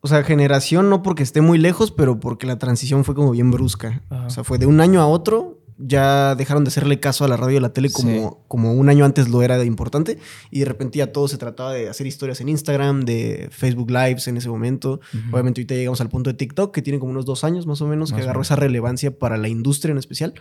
[0.00, 3.50] o sea, generación, no porque esté muy lejos, pero porque la transición fue como bien
[3.50, 4.02] brusca.
[4.08, 4.26] Ajá.
[4.26, 7.36] O sea, fue de un año a otro, ya dejaron de hacerle caso a la
[7.36, 10.18] radio y a la tele como, como un año antes lo era de importante,
[10.50, 14.28] y de repente ya todo se trataba de hacer historias en Instagram, de Facebook Lives
[14.28, 15.00] en ese momento.
[15.12, 15.32] Ujú.
[15.32, 17.86] Obviamente ahorita llegamos al punto de TikTok, que tiene como unos dos años más o
[17.86, 18.48] menos, Más que agarró menos.
[18.48, 20.34] esa relevancia para la industria en especial.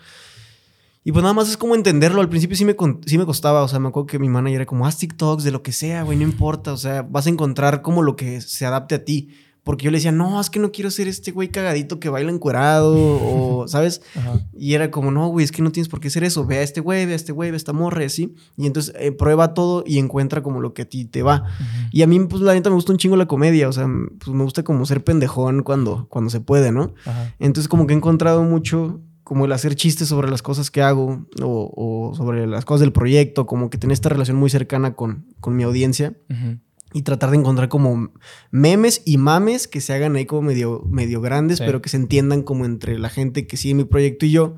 [1.03, 2.21] Y pues nada más es como entenderlo.
[2.21, 2.75] Al principio sí me,
[3.07, 3.63] sí me costaba.
[3.63, 6.03] O sea, me acuerdo que mi manager era como, haz TikToks de lo que sea,
[6.03, 6.73] güey, no importa.
[6.73, 9.29] O sea, vas a encontrar como lo que se adapte a ti.
[9.63, 12.31] Porque yo le decía, no, es que no quiero ser este güey cagadito que baila
[12.31, 14.01] encuerado o, ¿sabes?
[14.15, 14.39] Ajá.
[14.57, 16.45] Y era como, no, güey, es que no tienes por qué hacer eso.
[16.45, 18.33] Ve a este güey, ve a este güey, ve a esta morra, y así.
[18.57, 21.45] Y entonces eh, prueba todo y encuentra como lo que a ti te va.
[21.91, 23.69] Y a mí, pues, la neta me gusta un chingo la comedia.
[23.69, 23.87] O sea,
[24.19, 26.93] pues me gusta como ser pendejón cuando, cuando se puede, ¿no?
[27.05, 27.35] Ajá.
[27.39, 31.25] Entonces como que he encontrado mucho como el hacer chistes sobre las cosas que hago
[31.41, 31.71] o,
[32.11, 35.55] o sobre las cosas del proyecto, como que tener esta relación muy cercana con, con
[35.55, 36.57] mi audiencia Ujú.
[36.93, 38.11] Y tratar de encontrar como
[38.51, 41.63] memes y mames que se hagan ahí como medio, medio grandes, Sí.
[41.65, 44.55] pero que se entiendan como entre la gente que sigue mi proyecto y yo.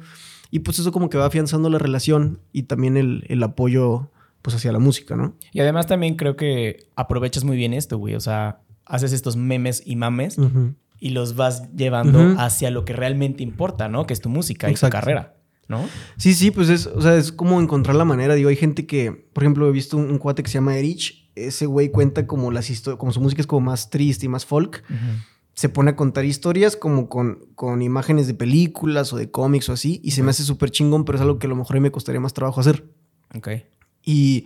[0.52, 4.56] Y pues eso como que va afianzando la relación y también el, el apoyo pues
[4.56, 5.36] hacia la música, ¿no?
[5.54, 8.16] Y además también creo que aprovechas muy bien esto, güey.
[8.16, 10.74] O sea, haces estos memes y mames Ujú.
[11.00, 14.06] y los vas llevando hacia lo que realmente importa, ¿no?
[14.06, 15.38] Que es tu música y tu carrera,
[15.70, 15.88] ¿no?
[16.18, 18.36] Sí, sí, pues es, o sea, es como encontrar la manera.
[18.36, 21.23] Digo, hay gente que, por ejemplo, he visto un, un cuate que se llama Erich.
[21.36, 24.46] Ese güey cuenta como las historias, como su música es como más triste y más
[24.46, 24.84] folk.
[25.54, 29.74] Se pone a contar historias como con, con imágenes de películas o de cómics o
[29.74, 30.02] así.
[30.04, 31.84] Y se me hace súper chingón, pero es algo que a lo mejor a mí
[31.84, 32.86] me costaría más trabajo hacer.
[33.36, 33.50] Ok.
[34.04, 34.46] Y,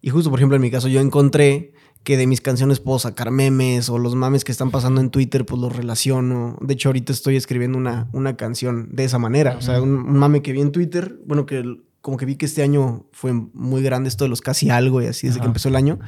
[0.00, 1.72] y justo, por ejemplo, en mi caso, yo encontré
[2.04, 5.44] que de mis canciones puedo sacar memes o los mames que están pasando en Twitter,
[5.44, 6.56] pues los relaciono.
[6.60, 9.56] De hecho, ahorita estoy escribiendo una, una canción de esa manera.
[9.58, 12.46] O sea, un, un mame que vi en Twitter, bueno, que como que vi que
[12.46, 15.68] este año fue muy grande esto de los casi algo y así desde que empezó
[15.68, 15.98] el año.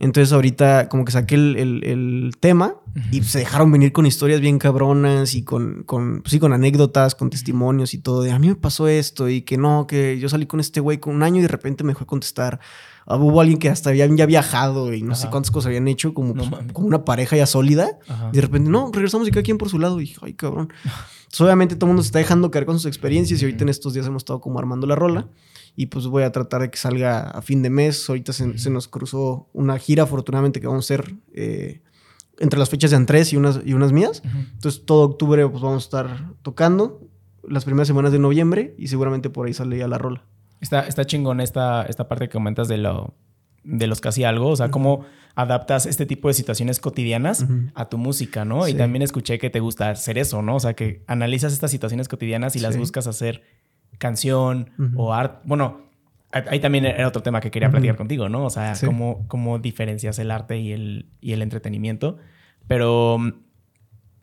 [0.00, 2.74] Entonces ahorita como que saqué el, el- el tema
[3.10, 7.14] y se dejaron venir con historias bien cabronas y con, con, pues sí, con anécdotas,
[7.14, 10.28] con testimonios y todo de a mí me pasó esto y que no, que yo
[10.28, 12.60] salí con este güey con un año y de repente me dejó a contestar.
[13.06, 16.14] Ah, hubo alguien que hasta había ya viajado y no sé cuántas cosas habían hecho,
[16.14, 17.98] como, pues, como una pareja ya sólida.
[18.32, 20.00] Y de repente, no, regresamos y cada quien por su lado.
[20.00, 20.72] Y ay, cabrón.
[20.84, 23.68] Entonces, obviamente todo el mundo se está dejando caer con sus experiencias y ahorita en
[23.68, 25.28] estos días hemos estado como armando la rola
[25.76, 28.08] y pues voy a tratar de que salga a fin de mes.
[28.08, 31.82] Ahorita se, nos cruzó una gira, afortunadamente, que vamos a hacer eh,
[32.38, 34.22] entre las fechas de Andrés y unas, y unas mías.
[34.24, 37.00] Entonces, todo octubre pues vamos a estar tocando
[37.46, 40.24] las primeras semanas de noviembre y seguramente por ahí sale ya la rola.
[40.64, 43.12] Está, está chingón esta, esta parte que comentas de lo
[43.64, 47.98] de los casi algo, o sea, cómo adaptas este tipo de situaciones cotidianas a tu
[47.98, 48.66] música, ¿no?
[48.68, 50.56] Y también escuché que te gusta hacer eso, ¿no?
[50.56, 53.42] O sea, que analizas estas situaciones cotidianas y las buscas hacer
[53.98, 55.40] canción o arte.
[55.44, 55.82] Bueno,
[56.30, 58.46] ahí también era otro tema que quería platicar contigo, ¿no?
[58.46, 62.16] O sea, cómo, cómo diferencias el arte y el, y el entretenimiento.
[62.66, 63.18] Pero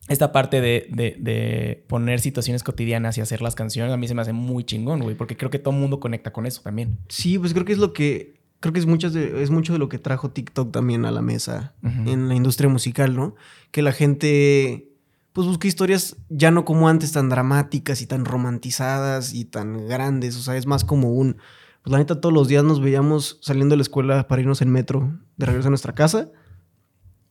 [0.08, 4.22] esta parte de, de, poner situaciones cotidianas y hacer las canciones a mí se me
[4.22, 6.98] hace muy chingón, güey, porque creo que todo el mundo conecta con eso también.
[7.08, 8.42] Sí, pues creo que es lo que.
[8.60, 11.24] Creo que es, muchas de, es mucho de lo que trajo TikTok también a la
[11.24, 13.34] mesa en la industria musical, ¿no?
[13.72, 14.92] Que la gente
[15.34, 20.36] pues busqué historias ya no como antes tan dramáticas y tan romantizadas y tan grandes,
[20.36, 21.38] o sea, es más como un,
[21.84, 24.70] pues la neta todos los días nos veíamos saliendo de la escuela para irnos en
[24.70, 26.30] metro de regreso a nuestra casa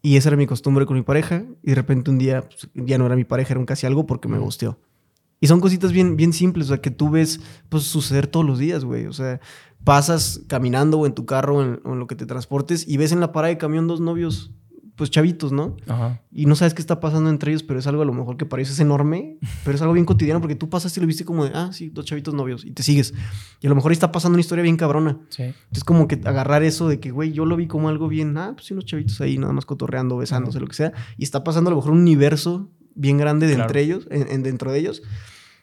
[0.02, 1.44] y esa era mi costumbre con mi pareja.
[1.62, 4.06] Y de repente un día pues, ya no era mi pareja, era un casi algo
[4.06, 4.78] porque me gusteó.
[5.40, 8.58] Y son cositas bien, bien simples, o sea, que tú ves pues suceder todos los
[8.58, 9.40] días, güey, o sea,
[9.84, 13.20] pasas caminando o en tu carro o en, lo que te transportes y ves en
[13.20, 14.52] la parada de camión dos novios
[15.00, 15.78] pues chavitos, ¿no?
[15.88, 16.20] Ajá.
[16.30, 18.44] Y no sabes qué está pasando entre ellos, pero es algo a lo mejor que
[18.44, 21.52] parece enorme, pero es algo bien cotidiano porque tú pasaste y lo viste como de,
[21.54, 23.14] ah, sí, dos chavitos novios y te sigues.
[23.62, 25.18] Y a lo mejor ahí está pasando una historia bien cabrona.
[25.30, 25.54] Sí.
[25.72, 28.52] Es como que agarrar eso de que, güey, yo lo vi como algo bien, ah,
[28.52, 30.92] pues sí, unos chavitos ahí nada más cotorreando, besándose, lo que sea.
[31.16, 34.70] Y está pasando a lo mejor un universo bien grande de entre ellos, en, dentro
[34.70, 35.02] de ellos.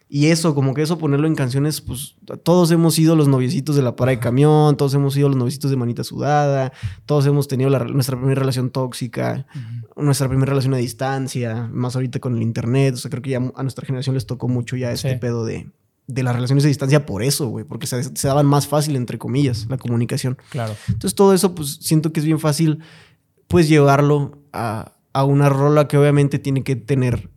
[0.10, 3.82] Y eso, como que eso ponerlo en canciones, pues todos hemos sido los noviecitos de
[3.82, 6.72] la para de camión, todos hemos sido los noviecitos de manita sudada,
[7.06, 9.46] todos hemos tenido nuestra primera relación tóxica,
[9.98, 12.94] nuestra primera relación a distancia, más ahorita con el internet.
[12.94, 15.70] O sea, creo que ya a nuestra generación les tocó mucho ya este pedo de,
[16.08, 19.18] de las relaciones a distancia por eso, güey, porque se, se, daban más fácil, entre
[19.18, 20.38] comillas, la comunicación.
[20.52, 20.74] Claro.
[20.88, 22.80] Entonces todo eso, pues siento que es bien fácil,
[23.50, 27.30] pues llevarlo a, a una rola que obviamente tiene que tener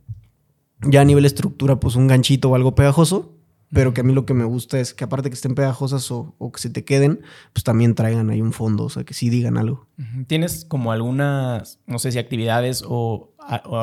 [0.83, 3.37] ya a nivel estructura, pues un ganchito o algo pegajoso,
[3.73, 6.35] pero que a mí lo que me gusta es que aparte que estén pegajosas o,
[6.53, 7.21] que se te queden,
[7.53, 9.87] pues también traigan ahí un fondo, o sea, que sí digan algo.
[10.27, 13.33] ¿Tienes como algunas, no sé si actividades o,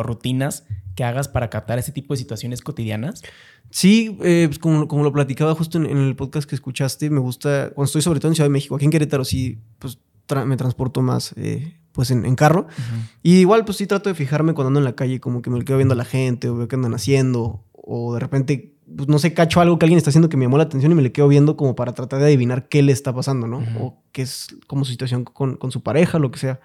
[0.02, 3.22] rutinas que hagas para captar ese tipo de situaciones cotidianas?
[3.70, 7.86] Sí, eh, pues como, lo platicaba justo en, el podcast que escuchaste, me gusta, cuando
[7.86, 9.98] estoy sobre todo en Ciudad de México, aquí en Querétaro sí, pues
[10.44, 12.66] me transporto más eh, pues en, carro.
[13.22, 15.64] Y igual pues sí trato de fijarme cuando ando en la calle, como que me
[15.64, 19.18] quedo viendo a la gente o veo qué andan haciendo o de repente, pues no
[19.18, 21.10] sé, cacho algo que alguien está haciendo que me llamó la atención y me le
[21.10, 23.62] quedo viendo como para tratar de adivinar qué le está pasando, ¿no?
[23.80, 26.60] O qué es como su situación con, con su pareja, lo que sea.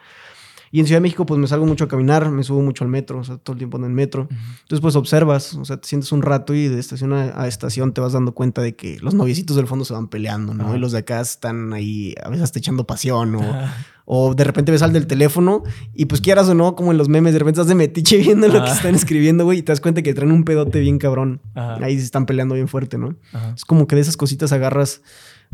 [0.73, 2.89] Y en Ciudad de México, pues me salgo mucho a caminar, me subo mucho al
[2.89, 4.27] metro, o sea, todo el tiempo en el metro.
[4.31, 8.01] Entonces, pues observas, o sea, te sientes un rato y de estación a, estación te
[8.01, 10.75] vas dando cuenta de que los noviecitos del fondo se van peleando, ¿no?
[10.75, 13.43] Y los de acá están ahí a veces hasta echando pasión o,
[14.05, 15.61] o de repente ves al del teléfono
[15.93, 18.47] y pues quieras o no, como en los memes, de repente estás de metiche viendo
[18.47, 21.39] lo que están escribiendo, güey, y te das cuenta que traen un pedote bien cabrón.
[21.53, 23.15] Ahí se están peleando bien fuerte, ¿no?
[23.55, 25.03] Es como que de esas cositas agarras,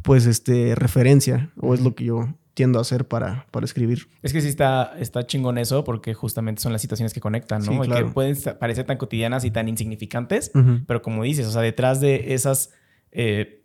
[0.02, 4.10] pues, este, referencia, o es lo que yo tiendo a hacer para, para escribir.
[4.22, 7.86] Es que sí está, está chingón eso porque justamente son las situaciones que conectan, ¿no?
[7.86, 10.52] Y que pueden parecer tan cotidianas y tan insignificantes,
[10.86, 12.72] pero como dices, o sea, detrás de esas
[13.14, 13.64] eh,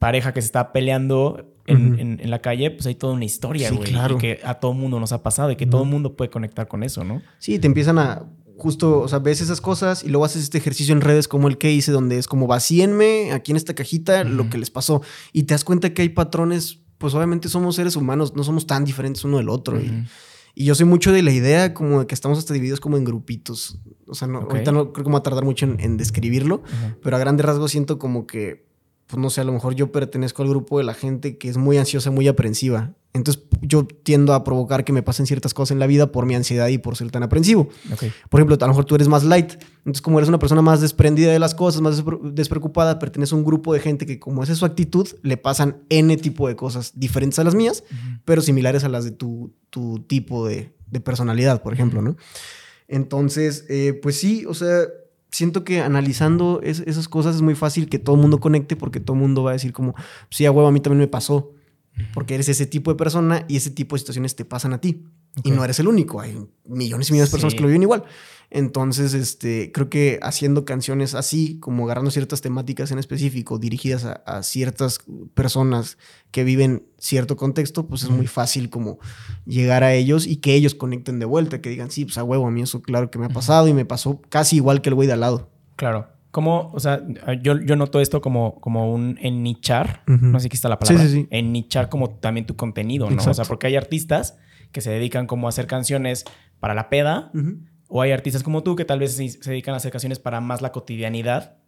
[0.00, 3.88] pareja que se está peleando en, en, la calle, pues hay toda una historia, güey.
[3.88, 4.16] Claro.
[4.16, 6.82] Y que a todo mundo nos ha pasado y que todo mundo puede conectar con
[6.82, 7.22] eso, ¿no?
[7.38, 8.24] Sí, te empiezan a
[8.56, 11.56] justo, o sea, ves esas cosas y luego haces este ejercicio en redes como el
[11.56, 15.44] que hice, donde es como vacíenme aquí en esta cajita lo que les pasó y
[15.44, 19.24] te das cuenta que hay patrones pues obviamente somos seres humanos, no somos tan diferentes
[19.24, 19.78] uno del otro.
[19.78, 23.04] y, yo soy mucho de la idea como de que estamos hasta divididos como en
[23.04, 23.76] grupitos.
[24.06, 26.62] O sea, no, ahorita no creo que me va a tardar mucho en, describirlo,
[27.02, 28.64] pero a grandes rasgos siento como que
[29.06, 31.58] pues no sé, a lo mejor yo pertenezco al grupo de la gente que es
[31.58, 32.94] muy ansiosa, muy aprensiva.
[33.14, 36.34] Entonces yo tiendo a provocar que me pasen ciertas cosas en la vida por mi
[36.34, 37.68] ansiedad y por ser tan aprensivo.
[38.28, 39.52] Por ejemplo, a lo mejor tú eres más light.
[39.78, 43.44] Entonces como eres una persona más desprendida de las cosas, más despreocupada, pertenece a un
[43.44, 46.92] grupo de gente que como esa es su actitud, le pasan N tipo de cosas
[46.96, 47.84] diferentes a las mías,
[48.24, 52.16] pero similares a las de tu, tu tipo de, de personalidad, por ejemplo, ¿no?
[52.88, 54.86] Entonces, eh, pues sí, o sea
[55.34, 59.14] siento que analizando esas cosas es muy fácil que todo el mundo conecte porque todo
[59.16, 59.96] el mundo va a decir como,
[60.30, 61.50] sí, a huevo, a mí también me pasó.
[62.12, 65.04] Porque eres ese tipo de persona y ese tipo de situaciones te pasan a ti.
[65.42, 68.04] Y no eres el único, hay millones y millones de personas que lo viven igual.
[68.50, 74.42] Entonces, este, creo que haciendo canciones así, como agarrando ciertas temáticas en específico, dirigidas a,
[74.44, 75.00] ciertas
[75.34, 75.98] personas
[76.30, 79.00] que viven cierto contexto, pues es muy fácil como
[79.44, 82.46] llegar a ellos y que ellos conecten de vuelta, que digan, sí, pues a huevo,
[82.46, 84.94] a mí eso claro que me ha pasado y me pasó casi igual que el
[84.94, 85.50] güey de al lado.
[85.74, 86.13] Claro.
[86.34, 87.00] Como, o sea,
[87.40, 91.28] yo, yo noto esto como, como un ennichar, no sé qué está la palabra, sí,
[91.30, 93.22] ennichar como también tu contenido, ¿no?
[93.22, 94.36] O sea, porque hay artistas
[94.72, 96.24] que se dedican como a hacer canciones
[96.58, 97.30] para la peda,
[97.86, 100.60] o hay artistas como tú que tal vez se dedican a hacer canciones para más
[100.60, 101.58] la cotidianidad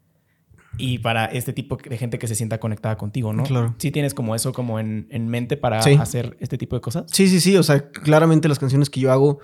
[0.79, 3.45] y para este tipo de gente que se sienta conectada contigo, ¿no?
[3.45, 3.77] Claro.
[3.79, 7.05] ¿Sí tienes como eso como en, mente para hacer este tipo de cosas?
[7.13, 7.57] Sí, sí, sí.
[7.57, 9.39] O sea, claramente las canciones que yo hago,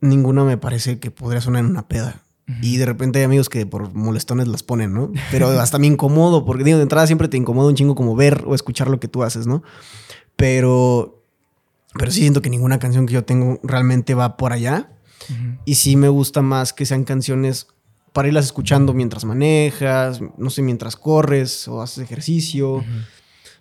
[0.00, 2.22] ninguna me parece que podría sonar en una peda.
[2.62, 5.10] Y de repente hay amigos que por molestones las ponen, ¿no?
[5.32, 8.44] Pero hasta me incomodo, porque digo, de entrada siempre te incomoda un chingo como ver
[8.46, 9.64] o escuchar lo que tú haces, ¿no?
[10.36, 11.22] Pero,
[11.94, 14.90] pero sí siento que ninguna canción que yo tengo realmente va por allá.
[15.64, 17.66] Y sí me gusta más que sean canciones
[18.12, 22.84] para irlas escuchando mientras manejas, no sé, mientras corres o haces ejercicio,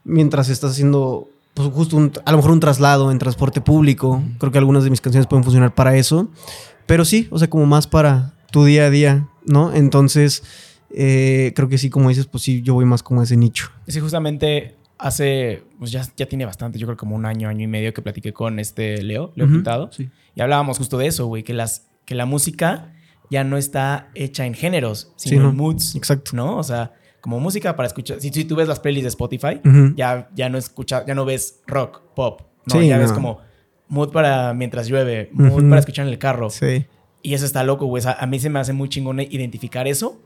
[0.04, 4.21] mientras estás haciendo, pues justo a lo mejor un traslado en transporte público.
[4.38, 6.30] Creo que algunas de mis canciones pueden funcionar para eso.
[6.86, 9.74] Pero sí, o sea, como más para tu día a día, ¿no?
[9.74, 10.44] Entonces,
[10.92, 13.70] eh, creo que sí, como dices, pues sí, yo voy más como ese nicho.
[13.88, 17.68] Sí, justamente hace, pues ya, ya tiene bastante, yo creo como un año, año y
[17.68, 19.90] medio que platiqué con este Leo, Leo Pintado.
[20.36, 22.94] Y hablábamos justo de eso, güey, que, las, que la música
[23.30, 25.96] ya no está hecha en géneros, sino en moods.
[25.96, 26.32] Exacto.
[26.34, 26.58] ¿No?
[26.58, 28.22] O sea, como música para escuchar.
[28.22, 29.62] Si, tú ves las playlists de Spotify,
[29.96, 32.42] ya, ya no escucha, ya no ves rock, pop.
[32.72, 32.82] ¿no?
[32.82, 33.40] ya ves como
[33.88, 36.50] mood para mientras llueve, mood para escuchar en el carro.
[36.50, 36.86] Sí.
[37.26, 38.04] Y eso está loco, güey.
[38.06, 40.22] a mí se me hace muy chingón identificar eso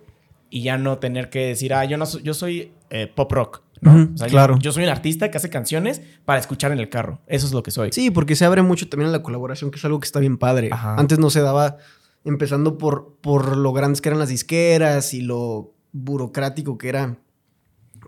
[0.49, 3.61] y ya no tener que decir, ah, yo no yo soy eh, pop rock.
[3.79, 4.09] ¿no?
[4.13, 4.59] o sea, claro.
[4.59, 7.21] Yo, soy un artista que hace canciones para escuchar en el carro.
[7.27, 7.93] Eso es lo que soy.
[7.93, 10.37] Sí, porque se abre mucho también a la colaboración, que es algo que está bien
[10.37, 10.71] padre.
[10.73, 11.77] Antes no se daba,
[12.25, 17.17] empezando por, por lo grandes que eran las disqueras y lo burocrático que era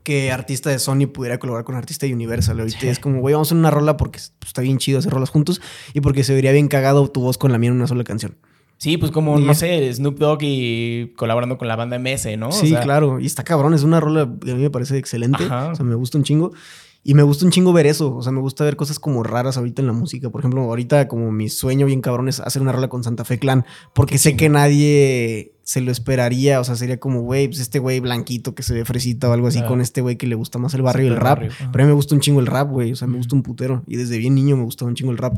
[0.03, 2.59] que artista de Sony pudiera colaborar con artista de Universal.
[2.59, 5.13] Ahorita es como, güey, vamos a hacer una rola porque pues, está bien chido hacer
[5.13, 5.61] rolas juntos
[5.93, 8.35] y porque se vería bien cagado tu voz con la mía en una sola canción.
[8.81, 12.51] Sí, pues como, no sé, Snoop Dogg y colaborando con la banda MS, ¿no?
[12.51, 13.19] Sí, claro.
[13.19, 15.43] Y está cabrón, es una rola que a mí me parece excelente.
[15.43, 16.51] O sea, me gusta un chingo.
[17.03, 18.15] Y me gusta un chingo ver eso.
[18.15, 20.31] O sea, me gusta ver cosas como raras ahorita en la música.
[20.31, 23.37] Por ejemplo, ahorita como mi sueño bien cabrón es hacer una rola con Santa Fe
[23.37, 23.65] Clan.
[23.93, 26.59] Porque sé que nadie se lo esperaría.
[26.59, 29.45] O sea, sería como, güey, pues este güey blanquito que se ve fresita o algo
[29.45, 31.37] así con este güey que le gusta más el barrio y el rap.
[31.39, 32.93] Pero a mí me gusta un chingo el rap, güey.
[32.93, 33.83] O sea, me gusta un putero.
[33.85, 35.35] Y desde bien niño me gustaba un chingo el rap.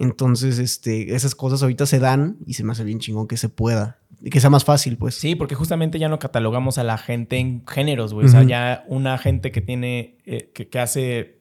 [0.00, 3.48] Entonces, este, esas cosas ahorita se dan y se me hace bien chingón que se
[3.48, 3.98] pueda.
[4.22, 5.16] Y que sea más fácil, pues.
[5.16, 8.26] Sí, porque justamente ya no catalogamos a la gente en géneros, güey.
[8.26, 11.40] O sea, ya una gente que tiene, eh, que, hace,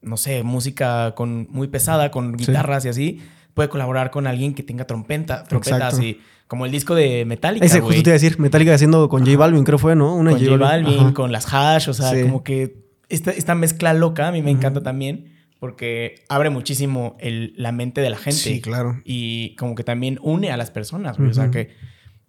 [0.00, 3.20] no sé, música con, muy pesada, con guitarras y así,
[3.52, 7.66] puede colaborar con alguien que tenga trompeta, trompetas y como el disco de Metallica.
[7.66, 10.14] Ese justo te iba a decir, Metallica haciendo con J Balvin, creo fue, ¿no?
[10.14, 14.28] Una con J Balvin, con las hash, o sea, como que esta, esta mezcla loca
[14.28, 18.38] a mí me encanta también porque abre muchísimo el, la mente de la gente.
[18.38, 19.00] Sí, claro.
[19.04, 21.70] Y como que también une a las personas, O sea, que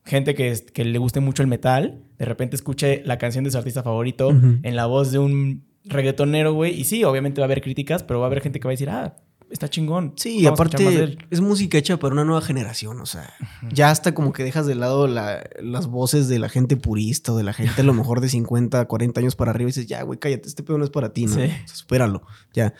[0.05, 3.57] gente que, que, le guste mucho el metal, de repente escuche la canción de su
[3.57, 6.79] artista favorito en la voz de un reggaetonero, güey.
[6.79, 8.73] Y sí, obviamente va a haber críticas, pero va a haber gente que va a
[8.73, 9.15] decir, ah,
[9.49, 10.13] está chingón.
[10.15, 13.33] Sí, aparte es música hecha para una nueva generación, o sea,
[13.71, 17.43] ya hasta como que dejas de lado las voces de la gente purista o de
[17.43, 20.19] la gente a lo mejor de 50, 40 años para arriba y dices, ya, güey,
[20.19, 21.35] cállate, este pedo no es para ti, ¿no?
[21.35, 21.51] Sí.
[21.65, 22.73] espéralo, ya.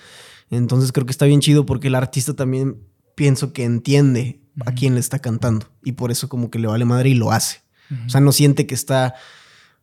[0.50, 2.78] Entonces creo que está bien chido porque el artista también
[3.16, 6.86] pienso que entiende a quién le está cantando y por eso como que le vale
[6.86, 7.62] madre y lo hace.
[8.06, 9.16] O sea, no siente que está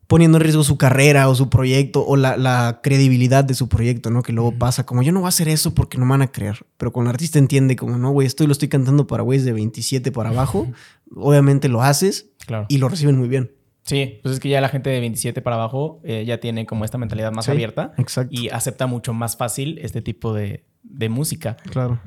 [0.06, 4.22] poniendo en riesgo su carrera o su proyecto o la, credibilidad de su proyecto, ¿no?
[4.22, 6.30] Que luego pasa como yo no voy a hacer eso porque no me van a
[6.30, 6.64] creer.
[6.76, 9.52] Pero cuando el artista entiende como, no, güey, esto lo estoy cantando para güeyes de
[9.52, 10.70] 27 para abajo,
[11.14, 12.30] obviamente lo haces
[12.68, 13.50] y lo reciben muy bien.
[13.86, 16.84] Sí, pues es que ya la gente de 27 para abajo eh, ya tiene como
[16.84, 17.92] esta mentalidad más abierta
[18.30, 20.64] y acepta mucho más fácil este tipo de,
[21.08, 21.56] música.
[21.70, 22.00] Claro.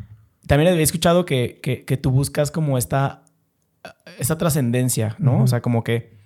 [0.45, 3.23] También he escuchado que, que, tú buscas como esta,
[4.17, 5.41] esta trascendencia, ¿no?
[5.41, 6.17] O sea, como que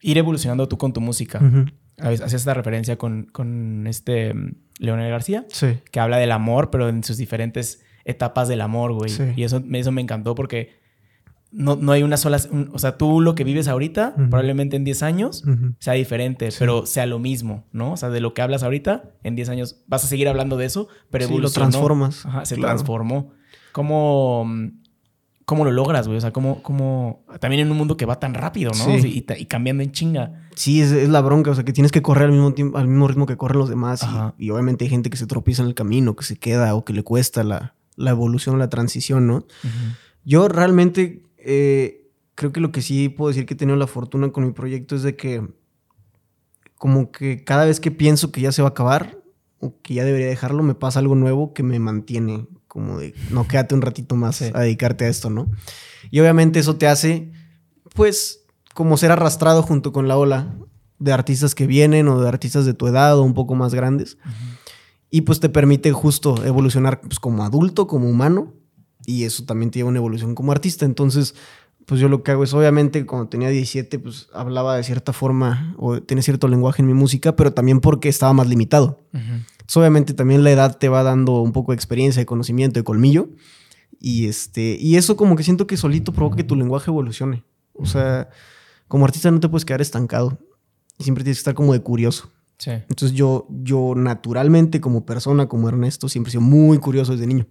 [0.00, 1.40] ir evolucionando tú con tu música.
[1.98, 5.78] Hacías esta referencia con, con este mm, Leonel García, sí.
[5.92, 9.12] que habla del amor, pero en sus diferentes etapas del amor, güey.
[9.36, 10.82] Y eso, eso me encantó porque
[11.54, 12.38] no, no hay una sola...
[12.72, 15.44] o sea, tú lo que vives ahorita, probablemente en 10 años,
[15.78, 17.92] sea diferente, pero sea lo mismo, ¿no?
[17.92, 20.66] O sea, de lo que hablas ahorita, en 10 años vas a seguir hablando de
[20.66, 22.26] eso, pero sí, lo transformas.
[22.26, 23.32] Ajá, se transformó.
[23.72, 24.46] ¿Cómo,
[25.44, 26.18] ¿Cómo lo logras, güey?
[26.18, 27.24] O sea, ¿cómo, cómo...
[27.40, 28.96] También en un mundo que va tan rápido, ¿no?
[28.96, 30.48] Y, cambiando en chinga.
[30.54, 31.50] Sí, es, la bronca.
[31.50, 34.06] O sea, que tienes que correr al mismo, al mismo ritmo que corren los demás.
[34.38, 36.84] Y, y, obviamente hay gente que se tropieza en el camino, que se queda o
[36.84, 39.46] que le cuesta la la evolución, la transición, ¿no?
[40.24, 44.30] Yo realmente eh, creo que lo que sí puedo decir que he tenido la fortuna
[44.30, 45.46] con mi proyecto es de que
[46.76, 49.18] como que cada vez que pienso que ya se va a acabar
[49.60, 53.46] o que ya debería dejarlo, me pasa algo nuevo que me mantiene como de, no,
[53.46, 55.48] quédate un ratito más a dedicarte a esto, ¿no?
[56.10, 57.30] Y obviamente eso te hace,
[57.94, 58.44] pues,
[58.74, 60.54] como ser arrastrado junto con la ola
[60.98, 64.18] de artistas que vienen o de artistas de tu edad o un poco más grandes.
[65.08, 68.52] Y pues te permite justo evolucionar pues, como adulto, como humano.
[69.06, 70.84] Y eso también te lleva una evolución como artista.
[70.84, 71.34] Entonces,
[71.86, 75.74] pues yo lo que hago es, obviamente, cuando tenía 17, pues hablaba de cierta forma
[75.78, 79.00] o tenía cierto lenguaje en mi música, pero también porque estaba más limitado.
[79.74, 83.28] obviamente, también la edad te va dando un poco de experiencia, de conocimiento, de colmillo.
[84.00, 87.44] Y, este, y eso como que siento que solito provoca que tu lenguaje evolucione.
[87.74, 88.28] O sea,
[88.88, 90.38] como artista no te puedes quedar estancado.
[90.98, 92.30] Y siempre tienes que estar como de curioso.
[92.66, 97.46] Entonces yo, yo naturalmente como persona, como Ernesto, siempre he sido muy curioso desde niño.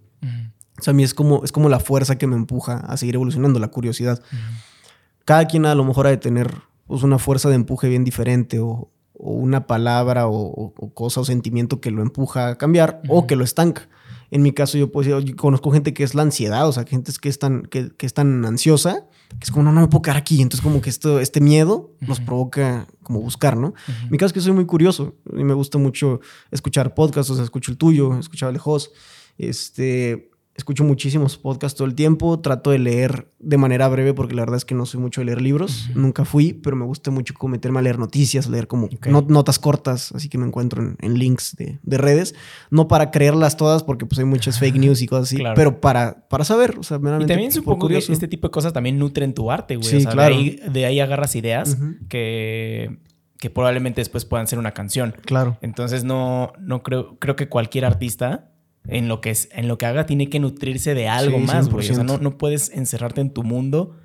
[0.78, 3.14] O sea, a mí es como, es como la fuerza que me empuja a seguir
[3.14, 4.22] evolucionando, la curiosidad.
[5.24, 6.52] Cada quien a lo mejor ha de tener
[6.86, 11.92] pues, una fuerza de empuje bien diferente o, una palabra o, cosa o sentimiento que
[11.92, 13.88] lo empuja a cambiar o que lo estanca.
[14.30, 17.12] En mi caso, yo, decir, yo conozco gente que es la ansiedad, o sea, gente
[17.20, 19.06] que es tan, que, que es tan ansiosa
[19.38, 20.40] que es como, no, no me puedo quedar aquí.
[20.40, 23.74] Entonces, como que esto, este miedo nos provoca como buscar, ¿no?
[24.10, 26.20] Mi caso es que soy muy curioso y me gusta mucho
[26.50, 28.92] escuchar podcasts, o sea, escucho el tuyo, escuchaba el host.
[29.36, 34.42] Este, escucho muchísimos podcasts todo el tiempo, trato de leer de manera breve porque la
[34.42, 37.34] verdad es que no soy mucho de leer libros, nunca fui, pero me gusta mucho
[37.48, 38.88] meterme a leer noticias, leer como
[39.28, 42.34] notas cortas, así que me encuentro en, links de, redes,
[42.70, 46.26] no para creerlas todas porque pues hay muchas fake news y cosas así, pero para,
[46.28, 49.50] para saber, o sea, Y también supongo que este tipo de cosas también nutren tu
[49.50, 50.36] arte, güey, o sea, claro.
[50.36, 51.76] de, ahí, agarras ideas
[52.08, 52.98] que
[53.40, 55.16] que probablemente después puedan ser una canción.
[55.26, 55.58] Claro.
[55.60, 58.53] Entonces no, no creo, creo que cualquier artista
[58.86, 61.90] en lo que, es, en lo que haga tiene que nutrirse de algo más, güey.
[61.90, 63.96] O sea, no, no, puedes encerrarte en tu mundo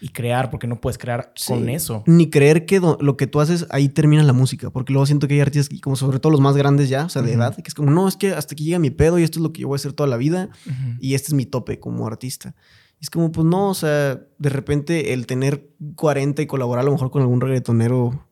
[0.00, 2.02] y crear, porque no puedes crear con eso.
[2.06, 5.34] Ni creer que lo que tú haces ahí termina la música, porque luego siento que
[5.34, 7.74] hay artistas, como sobre todo los más grandes ya, o sea, de edad, que es
[7.74, 9.68] como, no, es que hasta aquí llega mi pedo y esto es lo que yo
[9.68, 10.48] voy a hacer toda la vida
[10.98, 12.54] y este es mi tope como artista.
[13.00, 16.86] Y es como, pues no, o sea, de repente el tener 40 y colaborar a
[16.86, 18.26] lo mejor con algún reggaetonero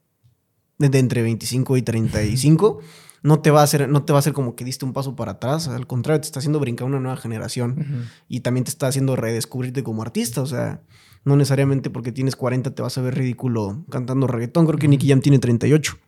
[0.78, 2.80] de entre 25 y 35
[3.22, 5.16] no te va a hacer, no te va a hacer como que diste un paso
[5.16, 5.68] para atrás.
[5.68, 8.08] Al contrario, te está haciendo brincar una nueva generación.
[8.28, 10.40] Y también te está haciendo redescubrirte como artista.
[10.42, 10.82] O sea,
[11.24, 14.66] no necesariamente porque tienes 40 te vas a ver ridículo cantando reggaetón.
[14.66, 15.98] Creo que Nicky Jam tiene 38.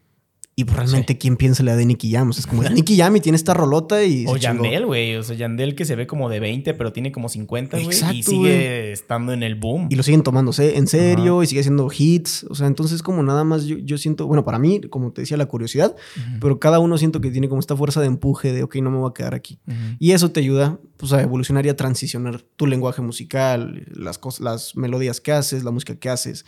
[0.54, 2.28] Y pues, realmente, ¿quién piensa la de Nicky Jam?
[2.28, 4.26] O sea, es como Nicky Jam y tiene esta rolota y.
[4.26, 5.16] O Yandel, güey.
[5.16, 7.96] O sea, Yandel que se ve como de 20, pero tiene como 50, güey.
[8.12, 9.88] Y sigue estando en el boom.
[9.90, 12.44] Y lo siguen tomándose en serio y sigue haciendo hits.
[12.50, 15.46] O sea, entonces, como nada más yo, siento, bueno, para mí, como te decía, la
[15.46, 15.96] curiosidad,
[16.38, 18.98] pero cada uno siento que tiene como esta fuerza de empuje de, ok, no me
[18.98, 19.58] voy a quedar aquí.
[19.98, 24.40] Y eso te ayuda, pues, a evolucionar y a transicionar tu lenguaje musical, las cosas,
[24.40, 26.44] las melodías que haces, la música que haces.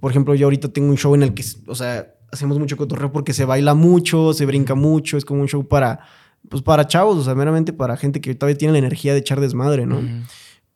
[0.00, 3.12] Por ejemplo, yo ahorita tengo un show en el que, o sea, hacemos mucho cotorreo
[3.12, 6.00] porque se baila mucho, se brinca mucho, es como un show para,
[6.48, 9.40] pues para chavos, o sea, meramente para gente que todavía tiene la energía de echar
[9.40, 10.02] desmadre, ¿no?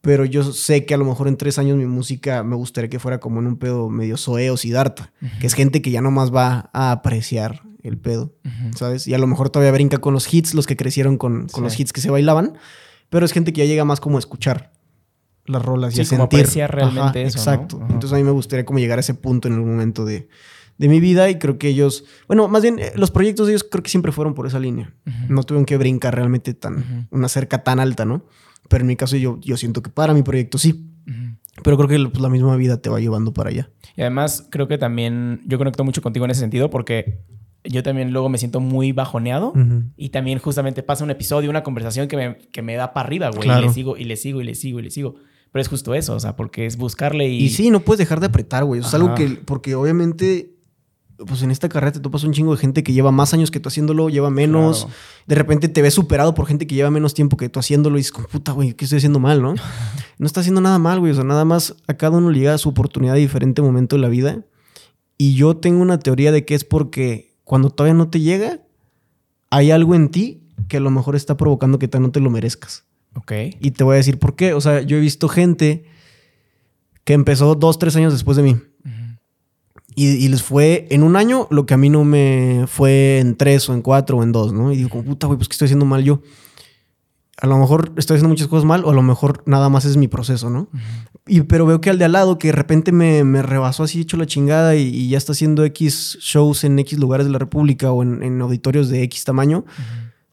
[0.00, 3.00] Pero yo sé que a lo mejor en tres años mi música me gustaría que
[3.00, 6.70] fuera como en un pedo medio soeo, sidarta, que es gente que ya nomás va
[6.72, 8.32] a apreciar el pedo,
[8.76, 9.06] ¿sabes?
[9.06, 11.78] Y a lo mejor todavía brinca con los hits, los que crecieron con, con los
[11.78, 12.56] hits que se bailaban,
[13.10, 14.72] pero es gente que ya llega más como a escuchar
[15.46, 16.46] las rolas y a sentir.
[16.68, 17.38] realmente eso.
[17.38, 17.80] Exacto.
[17.88, 20.28] Entonces a mí me gustaría como llegar a ese punto en algún momento de
[20.78, 23.66] de mi vida y creo que ellos, bueno, más bien eh, los proyectos de ellos
[23.68, 24.94] creo que siempre fueron por esa línea.
[25.28, 28.24] No tuvieron que brincar realmente tan, una cerca tan alta, ¿no?
[28.68, 30.84] Pero en mi caso yo, yo siento que para mi proyecto sí.
[31.64, 33.70] Pero creo que pues, la misma vida te va llevando para allá.
[33.96, 37.18] Y además creo que también yo conecto mucho contigo en ese sentido porque
[37.64, 39.52] yo también luego me siento muy bajoneado
[39.96, 43.30] y también justamente pasa un episodio, una conversación que me, que me da para arriba,
[43.30, 43.48] güey.
[43.48, 45.16] Y le sigo, y le sigo, y le sigo, y le sigo.
[45.50, 47.44] Pero es justo eso, o sea, porque es buscarle y...
[47.44, 48.82] Y sí, no puedes dejar de apretar, güey.
[48.82, 49.40] Es algo que...
[49.44, 50.57] Porque obviamente
[51.26, 53.58] pues en esta carrera te topas un chingo de gente que lleva más años que
[53.58, 54.86] tú haciéndolo, lleva menos.
[55.26, 58.00] De repente te ves superado por gente que lleva menos tiempo que tú haciéndolo y
[58.00, 59.54] dices, como puta, güey, ¿qué estoy haciendo mal, no?
[60.18, 61.12] no está haciendo nada mal, güey.
[61.12, 64.02] O sea, nada más a cada uno le llega su oportunidad a diferente momento de
[64.02, 64.44] la vida.
[65.16, 68.60] Y yo tengo una teoría de que es porque cuando todavía no te llega,
[69.50, 72.84] hay algo en ti que a lo mejor está provocando que no te lo merezcas.
[73.14, 73.32] Ok.
[73.60, 74.54] Y te voy a decir por qué.
[74.54, 75.84] O sea, yo he visto gente
[77.02, 78.56] que empezó dos, tres años después de mí
[80.06, 83.68] y, les fue en un año lo que a mí no me fue en tres
[83.68, 84.72] o en cuatro o en dos, ¿no?
[84.72, 86.22] Y digo, como puta, güey, pues ¿qué estoy haciendo mal yo?
[87.40, 89.96] A lo mejor estoy haciendo muchas cosas mal o a lo mejor nada más es
[89.96, 90.68] mi proceso, ¿no?
[91.26, 94.00] Y, pero veo que al de al lado, que de repente me, me rebasó así,
[94.00, 97.92] hecho la chingada y, ya está haciendo X shows en X lugares de la República
[97.92, 99.64] o en, auditorios de X tamaño,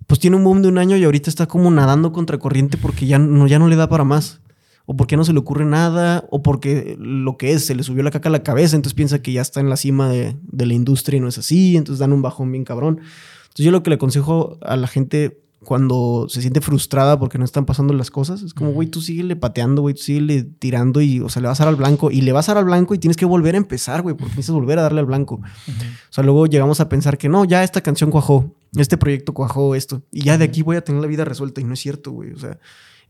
[0.07, 3.05] pues tiene un boom de un año y ahorita está como nadando contra corriente porque
[3.07, 4.41] ya no, ya no le da para más.
[4.85, 8.03] O porque no se le ocurre nada, o porque lo que es, se le subió
[8.03, 10.65] la caca a la cabeza, entonces piensa que ya está en la cima de, de
[10.65, 12.99] la industria y no es así, entonces dan un bajón bien cabrón.
[13.43, 17.43] Entonces yo lo que le aconsejo a la gente cuando se siente frustrada porque no
[17.43, 18.41] están pasando las cosas.
[18.41, 21.59] Es como, güey, tú síguele pateando, güey, tú síguele tirando y, o sea, le vas
[21.59, 23.55] a dar al blanco y le vas a dar al blanco y tienes que volver
[23.55, 25.35] a empezar, güey, porque necesitas volver a darle al blanco.
[25.35, 29.75] O sea, luego llegamos a pensar que no, ya esta canción cuajó, este proyecto cuajó
[29.75, 32.11] esto y ya de aquí voy a tener la vida resuelta y no es cierto,
[32.11, 32.31] güey.
[32.31, 32.59] O sea,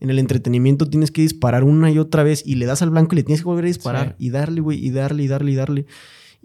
[0.00, 3.14] en el entretenimiento tienes que disparar una y otra vez y le das al blanco
[3.14, 5.54] y le tienes que volver a disparar y darle, güey, y darle y darle y
[5.54, 5.86] darle.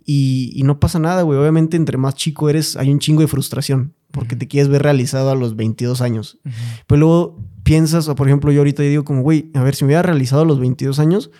[0.04, 1.38] Y, y no pasa nada, güey.
[1.38, 5.32] Obviamente, entre más chico eres, hay un chingo de frustración porque te quieres ver realizado
[5.32, 6.40] a los 22 años.
[6.88, 9.90] Pero luego piensas, o por ejemplo, yo ahorita digo como, güey, a ver, si me
[9.90, 11.32] hubiera realizado a los 22 años,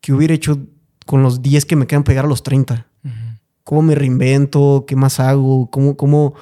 [0.00, 0.66] ¿qué hubiera hecho
[1.06, 2.86] con los 10 que me quedan pegar a los 30?
[3.64, 4.84] ¿Cómo me reinvento?
[4.86, 5.70] ¿Qué más hago?
[5.70, 6.34] ¿Cómo, cómo,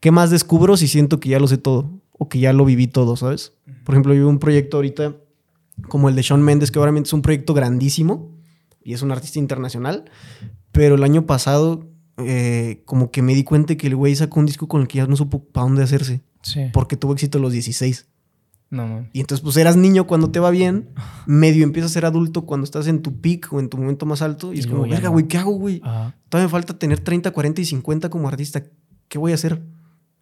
[0.00, 1.90] ¿Qué más descubro si siento que ya lo sé todo?
[2.12, 3.52] O que ya lo viví todo, ¿sabes?
[3.88, 5.16] Por ejemplo, yo un proyecto ahorita
[5.88, 8.36] como el de Sean Mendes, que obviamente es un proyecto grandísimo
[8.84, 10.04] y es un artista internacional,
[10.72, 14.44] pero el año pasado eh, como que me di cuenta que el güey sacó un
[14.44, 16.20] disco con el que ya no supo para dónde hacerse.
[16.42, 16.66] Sí.
[16.70, 18.06] Porque tuvo éxito a los 16.
[18.68, 19.08] No, no.
[19.14, 20.90] Y entonces, pues eras niño cuando te va bien,
[21.24, 24.20] medio empiezas a ser adulto cuando estás en tu peak o en tu momento más
[24.20, 24.52] alto.
[24.52, 25.80] Y, es como, verga, güey, ¿qué hago, güey?
[26.28, 28.62] Todavía me falta tener 30, 40 y 50 como artista.
[29.08, 29.62] ¿Qué voy a hacer?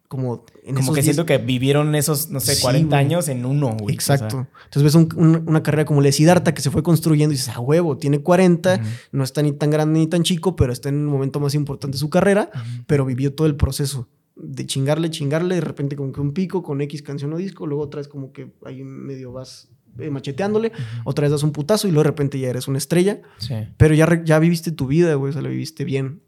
[0.07, 3.93] Como en Como que siento que vivieron esos, no sé, 40 años en uno, güey.
[3.93, 4.47] Exacto.
[4.65, 7.59] Entonces ves una carrera como la de Siddhartha que se fue construyendo y dices, a
[7.59, 8.81] huevo, tiene 40,
[9.11, 11.95] no está ni tan grande ni tan chico, pero está en el momento más importante
[11.95, 12.49] de su carrera,
[12.85, 16.79] pero vivió todo el proceso de chingarle, chingarle, de repente como que un pico con
[16.81, 20.71] X canción o disco, luego otra vez como que ahí medio vas eh, macheteándole,
[21.05, 23.55] otra vez das un putazo y luego de repente ya eres una estrella, sí.
[23.77, 26.21] pero ya, ya viviste tu vida, güey, o sea, la viviste bien.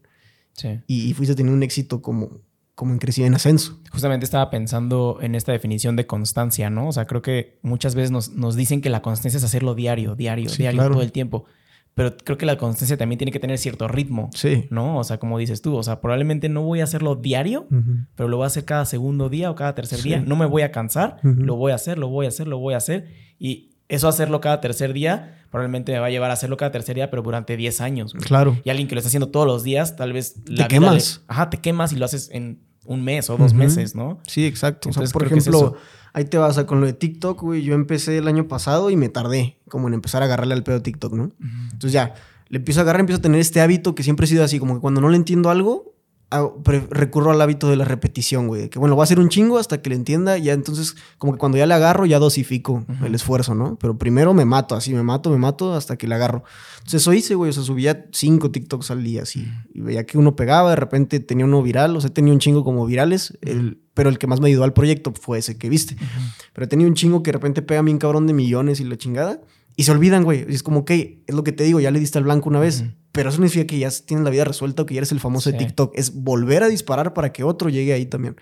[0.52, 0.80] Sí.
[0.86, 2.40] Y, y fuiste teniendo un éxito como
[2.80, 3.78] como en crecida en ascenso.
[3.90, 6.88] Justamente estaba pensando en esta definición de constancia, ¿no?
[6.88, 10.50] O sea, creo que muchas veces nos, dicen que la constancia es hacerlo diario, diario,
[10.50, 11.44] diario, todo el tiempo.
[11.92, 14.30] Pero creo que la constancia también tiene que tener cierto ritmo.
[14.32, 14.66] Sí.
[14.70, 14.96] ¿No?
[14.96, 17.68] O sea, como dices tú, o sea, probablemente no voy a hacerlo diario,
[18.14, 20.24] pero lo voy a hacer cada segundo día o cada tercer día.
[20.26, 22.72] No me voy a cansar, lo voy a hacer, lo voy a hacer, lo voy
[22.72, 23.08] a hacer.
[23.38, 26.94] Y eso hacerlo cada tercer día, probablemente me va a llevar a hacerlo cada tercer
[26.94, 28.14] día, pero durante 10 años.
[28.14, 28.56] Claro.
[28.64, 30.42] Y alguien que lo está haciendo todos los días, tal vez...
[30.44, 31.22] Te quemas.
[31.28, 34.18] ajá, te quemas y lo haces en un mes o dos meses, ¿no?
[34.26, 34.88] Sí, exacto.
[34.88, 35.76] o sea, por ejemplo,
[36.12, 37.62] ahí te vas a con lo de TikTok, güey.
[37.62, 40.82] Yo empecé el año pasado y me tardé como en empezar a agarrarle al pedo
[40.82, 41.30] TikTok, ¿no?
[41.40, 42.14] Entonces ya,
[42.48, 44.74] le empiezo a agarrar, empiezo a tener este hábito que siempre he sido así, como
[44.74, 45.94] que cuando no le entiendo algo,
[46.90, 48.68] recurro al hábito de la repetición, güey.
[48.68, 50.38] Que bueno, voy a hacer un chingo hasta que le entienda.
[50.38, 53.76] Ya entonces, como que cuando ya le agarro, ya dosifico el esfuerzo, ¿no?
[53.80, 56.44] Pero primero me mato, así me mato, me mato hasta que le agarro.
[56.78, 57.50] Entonces eso hice, güey.
[57.50, 59.48] O sea, subía cinco TikToks al día, así.
[59.74, 61.96] Y veía que uno pegaba, de repente tenía uno viral.
[61.96, 63.36] O sea, tenía un chingo como virales.
[63.94, 65.96] pero el que más me ayudó al proyecto fue ese que viste.
[66.52, 69.40] Pero tenía un chingo que de repente pega bien cabrón de millones y la chingada.
[69.80, 70.44] Y se olvidan, güey.
[70.46, 72.60] Y es como, que es lo que te digo, ya le diste al blanco una
[72.60, 72.84] vez.
[73.12, 75.20] Pero eso no significa que ya tienes la vida resuelta o que ya eres el
[75.20, 75.92] famoso de TikTok.
[75.94, 78.36] Es volver a disparar para que otro llegue ahí también.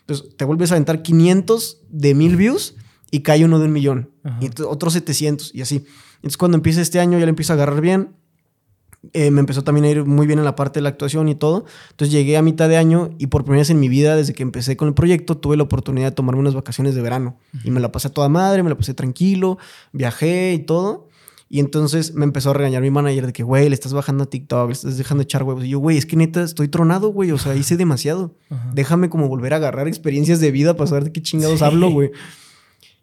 [0.00, 2.74] Entonces, te vuelves a aventar 500 de mil views
[3.12, 4.10] y cae uno de un millón.
[4.40, 5.84] Y otros 700 y así.
[6.16, 8.16] Entonces, cuando empieza este año, ya le empiezo a agarrar bien.
[9.14, 11.34] Eh, me empezó también a ir muy bien en la parte de la actuación y
[11.34, 11.64] todo.
[11.90, 14.42] Entonces llegué a mitad de año y por primera vez en mi vida, desde que
[14.42, 17.36] empecé con el proyecto, tuve la oportunidad de tomarme unas vacaciones de verano.
[17.64, 19.58] Y me la pasé a toda madre, me la pasé tranquilo,
[19.92, 21.08] viajé y todo.
[21.48, 24.26] Y entonces me empezó a regañar mi manager de que, güey, le estás bajando a
[24.30, 25.64] TikTok, le estás dejando echar huevos.
[25.64, 27.30] Y yo, güey, es que neta, estoy tronado, güey.
[27.30, 28.34] O sea, hice demasiado.
[28.72, 32.10] Déjame como volver a agarrar experiencias de vida para saber de qué chingados hablo, güey.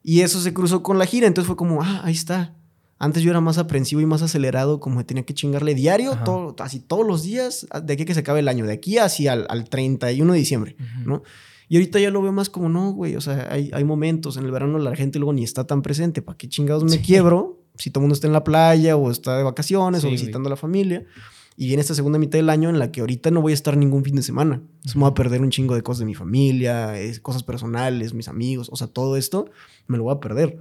[0.02, 1.28] Y eso se cruzó con la gira.
[1.28, 2.56] Entonces fue como, ah, ahí está.
[3.00, 6.80] Antes yo era más aprensivo y más acelerado, como tenía que chingarle diario, todo, así
[6.80, 9.47] todos los días, de aquí a que se acabe el año, de aquí hacia al,
[9.50, 10.76] al 31 de diciembre,
[11.06, 11.24] ¿no?
[11.70, 14.45] Y ahorita ya lo veo más como, no, güey, o sea, hay, hay momentos, en
[14.45, 17.60] el verano la gente luego ni está tan presente, ¿para qué chingados me quiebro?
[17.80, 20.52] si todo el mundo está en la playa o está de vacaciones o visitando a
[20.52, 21.06] la familia.
[21.56, 23.76] Y viene esta segunda mitad del año en la que ahorita no voy a estar
[23.76, 24.62] ningún fin de semana.
[24.95, 28.70] me voy a perder un chingo de cosas de mi familia, cosas personales, mis amigos,
[28.72, 29.50] o sea, todo esto
[29.88, 30.60] me lo voy a perder.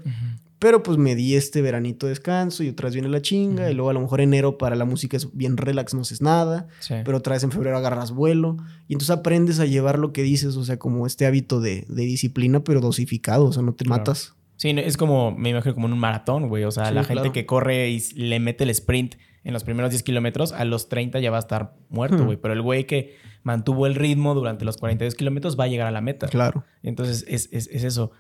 [0.59, 3.71] Pero pues me di este veranito de descanso y otra vez viene la chinga.
[3.71, 6.67] Y luego a lo mejor enero para la música es bien relax, no haces nada.
[6.89, 8.57] Pero otra vez en febrero agarras vuelo.
[8.89, 12.65] Y entonces aprendes a llevar lo que dices, o sea, como este hábito de, disciplina,
[12.65, 14.35] pero dosificado, o sea, no te matas.
[14.57, 16.65] Sí, es como, me imagino como en un maratón, güey.
[16.65, 20.03] O sea, la gente que corre y le mete el sprint en los primeros 10
[20.03, 22.37] kilómetros, a los 30 ya va a estar muerto, güey.
[22.37, 25.91] Pero el güey que mantuvo el ritmo durante los 42 kilómetros va a llegar a
[25.91, 26.27] la meta.
[26.27, 26.65] Claro.
[26.83, 28.11] Entonces, es, eso.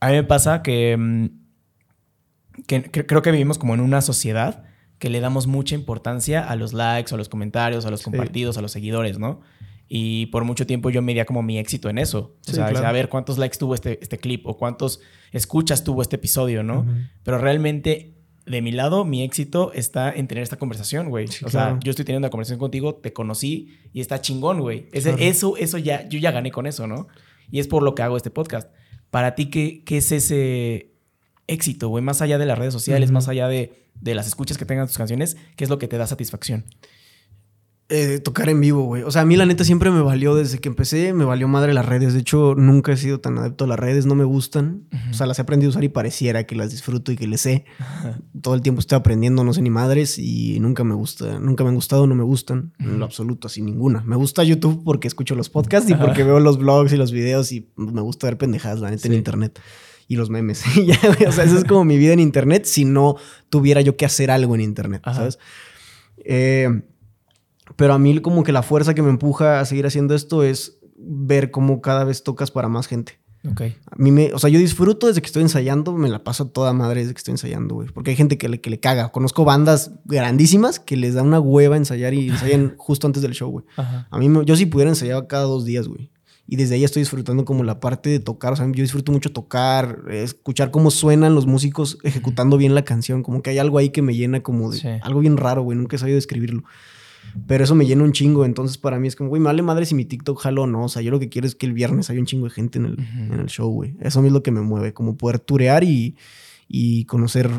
[0.00, 1.30] A mí me pasa que,
[2.66, 4.64] que, creo que vivimos como en una sociedad
[4.98, 8.62] que le damos mucha importancia a los likes, a los comentarios, a los compartidos, a
[8.62, 9.40] los seguidores, ¿no?
[9.86, 12.36] Y por mucho tiempo yo medía como mi éxito en eso.
[12.48, 15.00] O sea, a ver cuántos likes tuvo este, este clip o cuántos
[15.32, 16.86] escuchas tuvo este episodio, ¿no?
[17.22, 18.14] Pero realmente,
[18.46, 21.26] de mi lado, mi éxito está en tener esta conversación, güey.
[21.44, 24.88] o sea, yo estoy teniendo una conversación contigo, te conocí y está chingón, güey.
[24.92, 27.08] Eso, eso ya, yo ya gané con eso, ¿no?
[27.50, 28.72] Y es por lo que hago este podcast.
[29.10, 30.93] Para ti, ¿qué, qué es ese
[31.46, 32.02] éxito, güey?
[32.02, 34.96] Más allá de las redes sociales, más allá de, de las escuchas que tengan tus
[34.96, 36.64] canciones, ¿qué es lo que te da satisfacción?
[37.90, 39.02] Eh, tocar en vivo, güey.
[39.02, 41.74] O sea, a mí la neta siempre me valió, desde que empecé, me valió madre
[41.74, 42.14] las redes.
[42.14, 44.88] De hecho, nunca he sido tan adepto a las redes, no me gustan.
[45.10, 47.42] O sea, las he aprendido a usar y pareciera que las disfruto y que les
[47.42, 47.66] sé.
[48.40, 51.68] Todo el tiempo estoy aprendiendo, no sé ni madres y nunca me gusta, nunca me
[51.68, 54.02] han gustado, no me gustan, en lo absoluto, así ninguna.
[54.06, 57.52] Me gusta YouTube porque escucho los podcasts y porque veo los blogs y los videos
[57.52, 59.60] y me gusta ver pendejadas, la neta, en internet
[60.08, 60.64] y los memes.
[61.28, 63.16] o sea, eso es como mi vida en internet si no
[63.50, 65.38] tuviera yo que hacer algo en internet, ¿sabes?
[66.18, 66.82] Eh,
[67.76, 70.78] pero a mí como que la fuerza que me empuja a seguir haciendo esto es
[70.96, 73.18] ver cómo cada vez tocas para más gente.
[73.50, 73.60] Ok.
[73.60, 76.72] A mí me, o sea, yo disfruto desde que estoy ensayando, me la paso toda
[76.72, 77.88] madre desde que estoy ensayando, güey.
[77.88, 79.10] Porque hay gente que le, que le caga.
[79.12, 83.50] Conozco bandas grandísimas que les da una hueva ensayar y ensayan justo antes del show,
[83.50, 83.66] güey.
[83.76, 86.10] A mí, yo sí pudiera ensayar cada dos días, güey.
[86.46, 88.52] Y desde ahí estoy disfrutando como la parte de tocar.
[88.52, 93.22] O sea, yo disfruto mucho tocar, escuchar cómo suenan los músicos ejecutando bien la canción.
[93.22, 95.78] Como que hay algo ahí que me llena como de algo bien raro, güey.
[95.78, 96.64] Nunca he sabido describirlo.
[97.46, 98.44] Pero eso me llena un chingo.
[98.44, 100.84] Entonces, para mí es como, güey, me vale madre si mi TikTok jalo o no.
[100.84, 102.78] O sea, yo lo que quiero es que el viernes haya un chingo de gente
[102.78, 103.96] en el, en el show, güey.
[104.00, 104.92] Eso es lo que me mueve.
[104.92, 106.16] Como poder turear y,
[106.68, 107.50] y conocer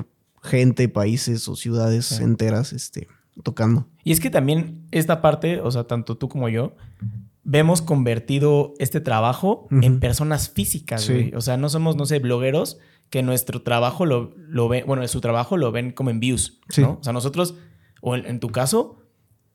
[0.43, 3.07] gente, países o ciudades enteras este,
[3.43, 3.87] tocando.
[4.03, 6.75] Y es que también esta parte, o sea, tanto tú como yo,
[7.45, 11.33] vemos convertido este trabajo en personas físicas, güey.
[11.35, 12.79] O sea, no somos, no sé, blogueros
[13.09, 16.97] que nuestro trabajo lo, lo ven, bueno, su trabajo lo ven como en views, ¿no?
[16.99, 17.55] O sea, nosotros,
[18.01, 18.97] o en tu caso,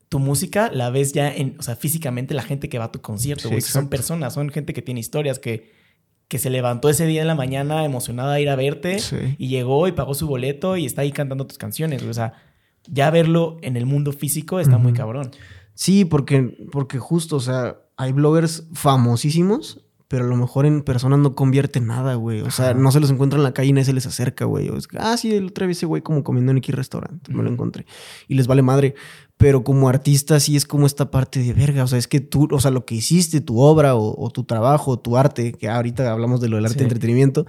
[0.09, 3.01] tu música la ves ya en, o sea, físicamente la gente que va a tu
[3.01, 3.61] concierto, güey.
[3.61, 5.72] son personas, son gente que tiene historias, que,
[6.26, 8.99] que se levantó ese día en la mañana emocionada a ir a verte
[9.38, 12.34] y llegó y pagó su boleto y está ahí cantando tus canciones, O sea,
[12.88, 15.30] ya verlo en el mundo físico está muy cabrón.
[15.81, 21.20] Sí, porque, porque justo, o sea, hay bloggers famosísimos pero a lo mejor en personas
[21.20, 22.41] no convierte nada, güey.
[22.41, 24.66] O sea, no se los encuentra en la calle y nadie se les acerca, güey.
[24.66, 27.49] es ah, sí, el otra vez ese güey como comiendo en X restaurante, me lo
[27.49, 27.87] encontré.
[28.26, 28.97] Y les vale madre.
[29.37, 31.85] Pero como artista sí es como esta parte de verga.
[31.85, 34.99] O sea, es que tú, o sea, lo que hiciste, tu obra o, tu trabajo,
[34.99, 37.47] tu arte, que ahorita hablamos de lo del arte de entretenimiento,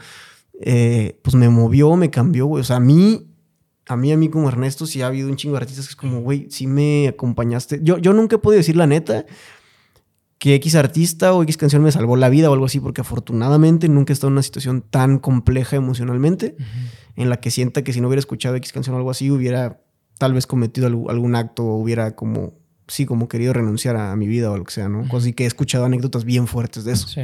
[0.61, 2.61] eh, pues me movió, me cambió, güey.
[2.61, 3.30] O sea, a mí
[3.91, 5.95] a mí, a mí como Ernesto, sí ha habido un chingo de artistas que es
[5.95, 7.79] como, güey, sí me acompañaste.
[7.83, 9.25] Yo, yo nunca he podido decir la neta,
[10.39, 13.89] que X artista o X canción me salvó la vida o algo así, porque afortunadamente
[13.89, 16.55] nunca he estado en una situación tan compleja emocionalmente
[17.15, 19.81] en la que sienta que si no hubiera escuchado X canción o algo así, hubiera
[20.17, 22.53] tal vez cometido algún acto o hubiera como,
[22.87, 25.05] sí, como querido renunciar a, mi vida o lo que sea, ¿no?
[25.15, 27.07] Así que he escuchado anécdotas bien fuertes de eso.
[27.07, 27.21] Sí.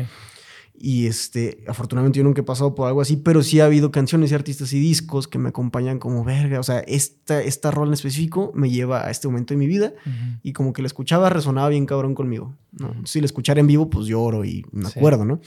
[0.80, 4.32] Y este, afortunadamente yo nunca he pasado por algo así, pero sí ha habido canciones
[4.32, 6.60] y artistas y discos que me acompañan como verga.
[6.60, 9.94] O sea, esta, esta rol en específico me lleva a este momento de mi vida
[10.44, 12.56] y como que la escuchaba resonaba bien cabrón conmigo.
[12.72, 12.94] ¿no?
[13.06, 15.42] Si la escuchara en vivo, pues lloro y me acuerdo, ¿no?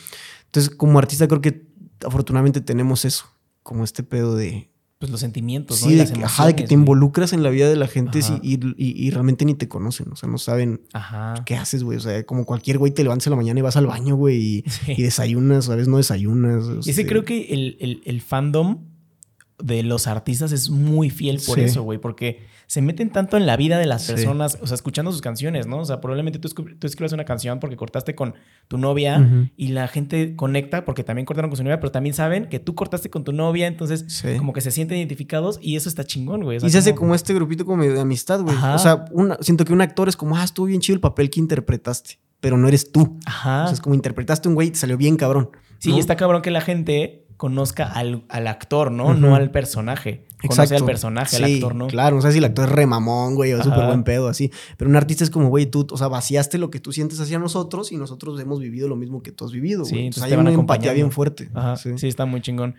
[0.46, 1.68] Entonces, como artista, creo que
[2.04, 3.26] afortunadamente tenemos eso,
[3.62, 4.69] como este pedo de,
[5.00, 7.74] pues los sentimientos, sí, de, que, ajá, de que te involucras en la vida de
[7.74, 10.82] la gente y, realmente ni te conocen, o sea, no saben
[11.46, 11.96] qué haces, güey.
[11.96, 14.36] O sea, como cualquier güey te levantas en la mañana y vas al baño, güey,
[14.36, 14.64] y,
[15.02, 16.86] desayunas, a veces no desayunas.
[16.86, 18.84] Y ese creo que el, fandom
[19.58, 22.40] de los artistas es muy fiel por eso, güey, porque
[22.70, 25.80] se meten tanto en la vida de las personas, o sea, escuchando sus canciones, ¿no?
[25.80, 28.36] O sea, probablemente tú, tú escribes una canción porque cortaste con
[28.68, 32.46] tu novia y la gente conecta porque también cortaron con su novia, pero también saben
[32.48, 36.04] que tú cortaste con tu novia, entonces como que se sienten identificados y eso está
[36.04, 36.58] chingón, güey.
[36.64, 38.54] y se hace como este grupito como de amistad, güey.
[38.56, 39.04] O sea,
[39.40, 42.56] siento que un actor es como, ah, estuvo bien chido el papel que interpretaste, pero
[42.56, 43.18] no eres tú.
[43.26, 43.64] Ajá.
[43.64, 45.50] O sea, es como interpretaste un güey y te salió bien cabrón.
[45.78, 49.14] Sí, y está cabrón que la gente conozca al, actor, ¿no?
[49.14, 50.26] No al personaje.
[50.46, 51.86] Conoce al personaje, al actor, ¿no?
[51.86, 54.52] Claro, no sé si el actor es remamón, güey, o súper buen pedo, así.
[54.76, 57.38] Pero un artista es como, güey, tú, o sea, vaciaste lo que tú sientes hacia
[57.38, 59.90] nosotros y nosotros hemos vivido lo mismo que tú has vivido, güey.
[59.90, 61.48] Sí, entonces, hay una empatía bien fuerte.
[61.54, 62.06] Ajá, sí.
[62.06, 62.74] está muy chingón.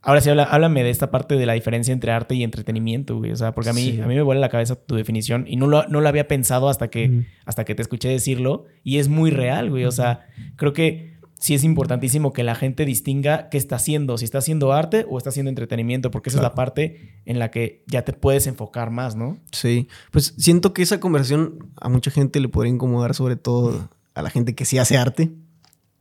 [0.00, 3.32] Ahora sí, háblame de esta parte de la diferencia entre arte y entretenimiento, güey.
[3.32, 5.66] O sea, porque a mí, a mí me vuela la cabeza tu definición y no
[5.66, 8.64] lo, no lo había pensado hasta que, hasta que te escuché decirlo.
[8.82, 9.84] Y es muy real, güey.
[9.84, 14.24] O sea, creo que sí es importantísimo que la gente distinga qué está haciendo, si
[14.24, 17.84] está haciendo arte o está haciendo entretenimiento, porque esa es la parte en la que
[17.86, 19.38] ya te puedes enfocar más, ¿no?
[19.52, 24.22] Sí, pues siento que esa conversación a mucha gente le podría incomodar, sobre todo a
[24.22, 25.32] la gente que sí hace arte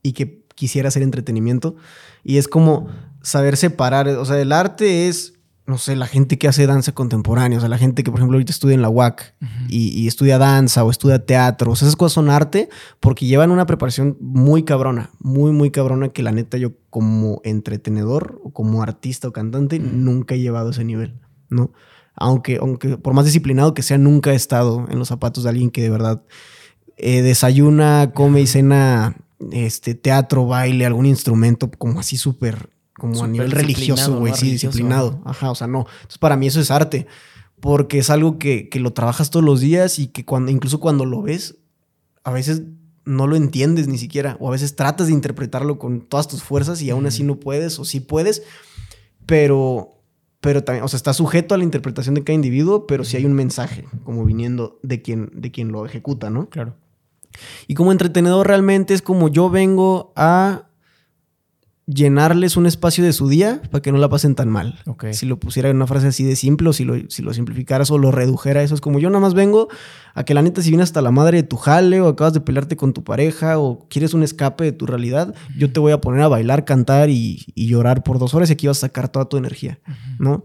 [0.02, 1.76] y que quisiera hacer entretenimiento.
[2.24, 2.88] Y es como
[3.22, 5.35] saber separar, o sea, el arte es
[5.68, 8.36] no sé, la gente que hace danza contemporánea, o sea, la gente que, por ejemplo,
[8.36, 9.34] ahorita estudia en la UAC
[9.68, 13.66] y, estudia danza o estudia teatro, o sea, esas cosas son arte porque llevan una
[13.66, 19.28] preparación muy cabrona, muy, muy cabrona que la neta yo como entretenedor o como artista
[19.28, 21.72] o cantante nunca he llevado a ese nivel, ¿no?
[22.16, 25.72] Aunque, aunque por más disciplinado que sea, nunca he estado en los zapatos de alguien
[25.72, 26.22] que de verdad
[26.96, 29.18] eh, desayuna, come y cena
[29.52, 32.70] este, teatro, baile, algún instrumento como así súper
[33.12, 35.22] como a nivel religioso, güey, sí, disciplinado.
[35.26, 35.88] Ajá, o sea, no.
[35.88, 37.08] Entonces, para mí eso es arte,
[37.60, 41.22] porque es algo que, lo trabajas todos los días y que cuando, incluso cuando lo
[41.22, 41.58] ves,
[42.24, 42.64] a veces
[43.06, 46.82] no lo entiendes ni siquiera, o a veces tratas de interpretarlo con todas tus fuerzas
[46.82, 48.44] y aún así no puedes, o sí puedes,
[49.26, 50.02] pero,
[50.42, 53.26] pero también, o sea, está sujeto a la interpretación de cada individuo, pero sí hay
[53.26, 56.50] un mensaje como viniendo de quien, de quien lo ejecuta, ¿no?
[56.50, 56.76] Claro.
[57.68, 60.70] Y como entretenedor realmente es como yo vengo a
[61.88, 64.80] llenarles un espacio de su día para que no la pasen tan mal.
[65.12, 67.92] Si lo pusiera en una frase así de simple o si lo, si lo simplificaras
[67.92, 69.68] o lo redujera, eso es como yo nada más vengo
[70.16, 72.42] a que la neta si vienes hasta la madre de tu jale o acabas de
[72.42, 76.02] pelearte con tu pareja o quieres un escape de tu realidad, yo te voy a
[76.02, 79.26] poner a bailar, cantar y, llorar por dos horas y aquí vas a sacar toda
[79.26, 79.80] tu energía,
[80.20, 80.44] ¿no?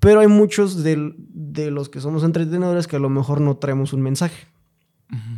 [0.00, 3.92] Pero hay muchos de, de los que somos entretenedores que a lo mejor no traemos
[3.92, 4.46] un mensaje.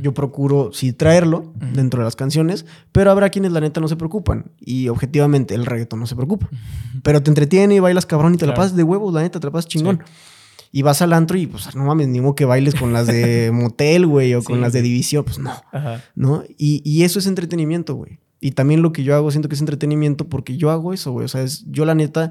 [0.03, 3.95] Yo procuro sí traerlo dentro de las canciones, pero habrá quienes la neta no se
[3.95, 4.51] preocupan.
[4.59, 6.49] Y objetivamente el reggaetón no se preocupa.
[7.05, 9.47] Pero te entretiene y bailas cabrón y te la pasas de huevos, la neta, te
[9.47, 10.03] la pasas chingón.
[10.73, 13.51] Y vas al antro y pues no mames, ni modo que bailes con las de
[13.55, 15.53] motel, güey, o con las de división, pues no.
[16.15, 16.45] ¿No?
[16.59, 18.21] Y, y, eso es entretenimiento, güey.
[18.41, 21.25] Y también lo que yo hago, siento que es entretenimiento porque yo hago eso, güey.
[21.25, 22.31] O sea, es, yo la neta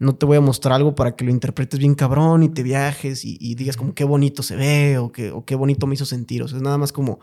[0.00, 3.22] no te voy a mostrar algo para que lo interpretes bien cabrón y te viajes
[3.22, 6.42] y, digas como qué bonito se ve o, que, o qué bonito me hizo sentir.
[6.42, 7.20] O sea, es nada más como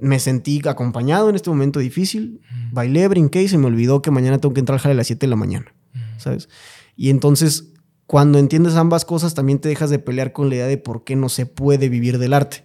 [0.00, 4.38] me sentí acompañado en este momento difícil, bailé, brinqué y se me olvidó que mañana
[4.38, 5.74] tengo que entrar al jale a las 7 de la mañana,
[6.18, 6.48] ¿sabes?
[6.96, 7.72] Y entonces,
[8.06, 11.16] cuando entiendes ambas cosas, también te dejas de pelear con la idea de por qué
[11.16, 12.64] no se puede vivir del arte.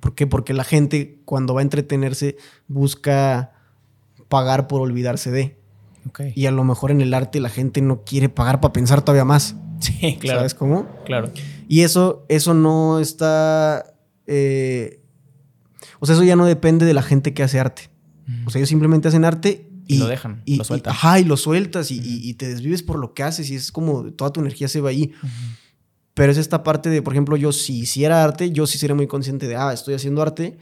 [0.00, 0.26] ¿Por qué?
[0.26, 2.36] Porque la gente, cuando va a entretenerse,
[2.68, 3.52] busca
[4.28, 5.59] pagar por olvidarse de.
[6.34, 9.24] Y a lo mejor en el arte la gente no quiere pagar para pensar todavía
[9.24, 9.56] más.
[9.80, 10.40] Sí, claro.
[10.40, 10.86] ¿Sabes cómo?
[11.04, 11.30] Claro.
[11.68, 13.94] Y eso, eso no está.
[14.26, 15.02] Eh,
[15.98, 17.90] o sea, eso ya no depende de la gente que hace arte.
[18.46, 20.92] O sea, ellos simplemente hacen arte y, lo dejan, y, lo sueltan.
[20.92, 24.32] ajá, y lo sueltas y, te desvives por lo que haces y es como toda
[24.32, 25.12] tu energía se va ahí.
[26.14, 29.06] Pero es esta parte de, por ejemplo, yo si hiciera arte, yo sí sería muy
[29.06, 30.58] consciente de, ah, estoy haciendo arte,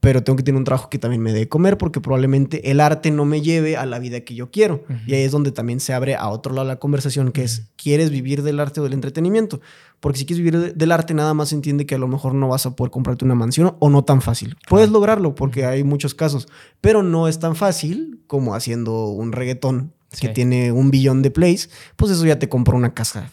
[0.00, 3.12] pero tengo que tener un trabajo que también me dé comer porque probablemente el arte
[3.12, 4.84] no me lleve a la vida que yo quiero.
[5.06, 8.10] Y ahí es donde también se abre a otro lado la conversación, que es, ¿quieres
[8.10, 9.60] vivir del arte o del entretenimiento?
[10.00, 12.66] Porque si quieres vivir del arte, nada más entiende que a lo mejor no vas
[12.66, 14.56] a poder comprarte una mansión o no tan fácil.
[14.68, 16.48] Puedes lograrlo porque hay muchos casos,
[16.80, 21.70] pero no es tan fácil como haciendo un reggaetón que tiene un billón de plays,
[21.96, 23.30] pues eso ya te compró una casa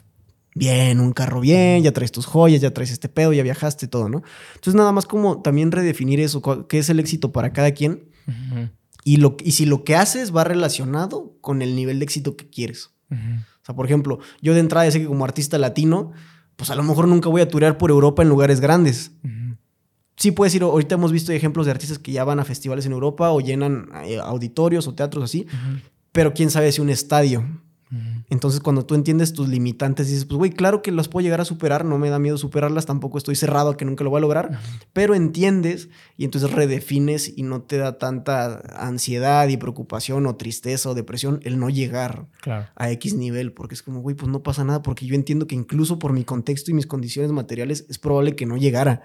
[0.55, 4.09] bien, un carro bien, ya traes tus joyas, ya traes este pedo, ya viajaste, todo,
[4.09, 4.23] ¿no?
[4.55, 8.09] Entonces nada más como también redefinir eso, qué es el éxito para cada quien
[9.03, 12.49] y, lo, y si lo que haces va relacionado con el nivel de éxito que
[12.49, 12.91] quieres.
[13.11, 16.11] O sea, por ejemplo, yo de entrada sé que como artista latino,
[16.55, 19.11] pues a lo mejor nunca voy a turear por Europa en lugares grandes.
[20.15, 22.91] Sí puedes ir, ahorita hemos visto ejemplos de artistas que ya van a festivales en
[22.91, 25.47] Europa o llenan eh, auditorios o teatros así,
[26.11, 27.45] pero quién sabe si un estadio
[28.29, 31.45] entonces, cuando tú entiendes tus limitantes, dices, pues, güey, claro que las puedo llegar a
[31.45, 34.21] superar, no me da miedo superarlas, tampoco estoy cerrado a que nunca lo voy a
[34.21, 34.59] lograr,
[34.93, 40.89] pero entiendes y entonces redefines y no te da tanta ansiedad y preocupación o tristeza
[40.89, 42.27] o depresión el no llegar
[42.75, 45.55] a X nivel, porque es como, güey, pues no pasa nada, porque yo entiendo que
[45.55, 49.01] incluso por mi contexto y mis condiciones materiales es probable que no llegara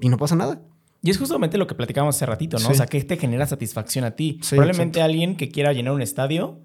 [0.00, 0.62] y no pasa nada.
[1.02, 2.68] Y es justamente lo que platicábamos hace ratito, ¿no?
[2.68, 4.40] O sea, que te genera satisfacción a ti.
[4.48, 6.60] Probablemente alguien que quiera llenar un estadio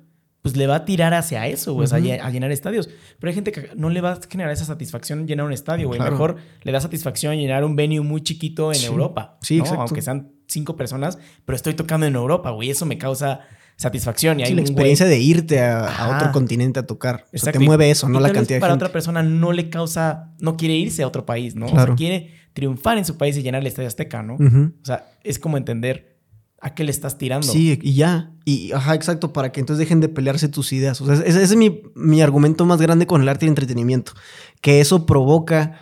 [0.47, 2.89] pues le va a tirar hacia eso, güey, a, llenar estadios.
[3.19, 5.99] Pero hay gente que no le va a generar esa satisfacción llenar un estadio, güey.
[5.99, 9.37] Mejor le da satisfacción llenar un venue muy chiquito en Europa.
[9.41, 9.81] Sí, exacto.
[9.81, 12.69] Aunque sean cinco personas, pero estoy tocando en Europa, güey.
[12.69, 13.41] Eso me causa
[13.75, 14.39] satisfacción.
[14.39, 17.25] Y hay la experiencia de irte a, otro continente a tocar.
[17.33, 20.33] O sea, te mueve eso, no la cantidad de para otra persona no le causa,
[20.39, 21.65] no quiere irse a otro país, ¿no?
[21.65, 24.35] O sea, quiere triunfar en su país y llenar el Estadio Azteca, ¿no?
[24.35, 26.16] O sea, es como entender
[26.59, 27.45] ¿A qué le estás tirando?
[27.45, 28.31] Sí, y ya.
[28.43, 30.99] Y, ajá, exacto, para que entonces dejen de pelearse tus ideas.
[31.01, 34.13] O sea, ese, es mi, mi, argumento más grande con el arte y el entretenimiento.
[34.59, 35.79] Que eso provoca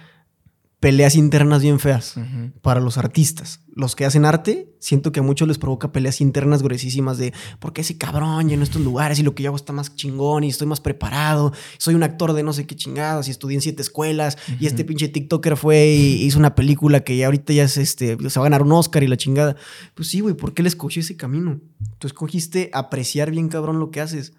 [0.86, 2.14] peleas internas bien feas
[2.62, 3.62] para los artistas.
[3.74, 7.74] Los que hacen arte, siento que a muchos les provoca peleas internas gruesísimas de por
[7.74, 10.50] qué ese cabrón lleno estos lugares y lo que yo hago está más chingón y
[10.50, 11.54] estoy más preparado.
[11.80, 14.86] Soy un actor de no sé qué chingados y estudié en siete escuelas y este
[14.86, 18.46] pinche TikToker fue y hizo una película que ya ahorita ya es este, se va
[18.46, 19.56] a ganar un Oscar y la chingada.
[19.96, 21.62] Pues sí, güey, ¿por qué le escogí ese camino?
[21.98, 24.34] Tú escogiste apreciar bien cabrón lo que haces,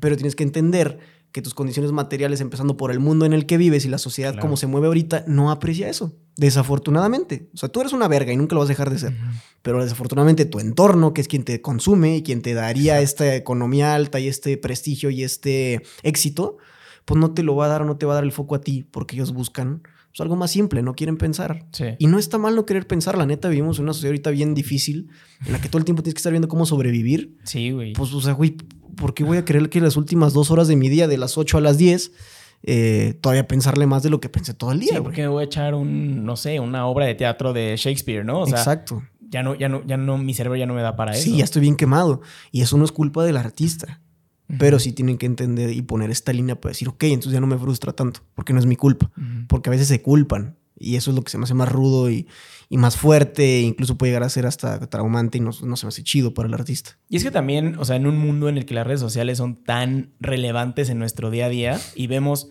[0.00, 0.98] pero tienes que entender
[1.34, 4.38] que tus condiciones materiales, empezando por el mundo en el que vives y la sociedad
[4.38, 6.14] como se mueve ahorita, no aprecia eso.
[6.36, 7.50] Desafortunadamente.
[7.52, 9.16] O sea, tú eres una verga y nunca lo vas a dejar de ser.
[9.60, 13.96] Pero desafortunadamente tu entorno, que es quien te consume y quien te daría esta economía
[13.96, 16.58] alta y este prestigio y este éxito,
[17.04, 18.54] pues no te lo va a dar o no te va a dar el foco
[18.54, 19.82] a ti porque ellos buscan
[20.14, 21.66] pues, algo más simple, no quieren pensar.
[21.98, 24.54] Y no está mal no querer pensar, la neta, vivimos en una sociedad ahorita bien
[24.54, 25.08] difícil
[25.44, 27.36] en la que todo el tiempo tienes que estar viendo cómo sobrevivir.
[27.42, 27.94] Sí, güey.
[27.94, 28.56] Pues, o sea, güey,
[28.96, 31.36] ¿por qué voy a creer que las últimas dos horas de mi día, de las
[31.36, 32.12] 8 a las 10,
[32.62, 34.94] eh, todavía pensarle más de lo que pensé todo el día?
[34.94, 38.24] Sí, porque me voy a echar un, no sé, una obra de teatro de Shakespeare,
[38.24, 38.46] ¿no?
[38.46, 39.02] Exacto.
[39.20, 41.24] Ya no, ya no, ya no, mi cerebro ya no me da para eso.
[41.24, 42.20] Sí, ya estoy bien quemado.
[42.52, 44.00] Y eso no es culpa del artista.
[44.58, 47.46] Pero sí tienen que entender y poner esta línea para decir, ok, entonces ya no
[47.46, 49.10] me frustra tanto, porque no es mi culpa.
[49.48, 50.56] Porque a veces se culpan.
[50.76, 52.26] Y eso es lo que se me hace más rudo y,
[52.70, 55.88] más fuerte, e incluso puede llegar a ser hasta traumante y no, no, se me
[55.88, 56.98] hace chido para el artista.
[57.08, 59.38] Y es que también, o sea, en un mundo en el que las redes sociales
[59.38, 62.50] son tan relevantes en nuestro día a día y vemos,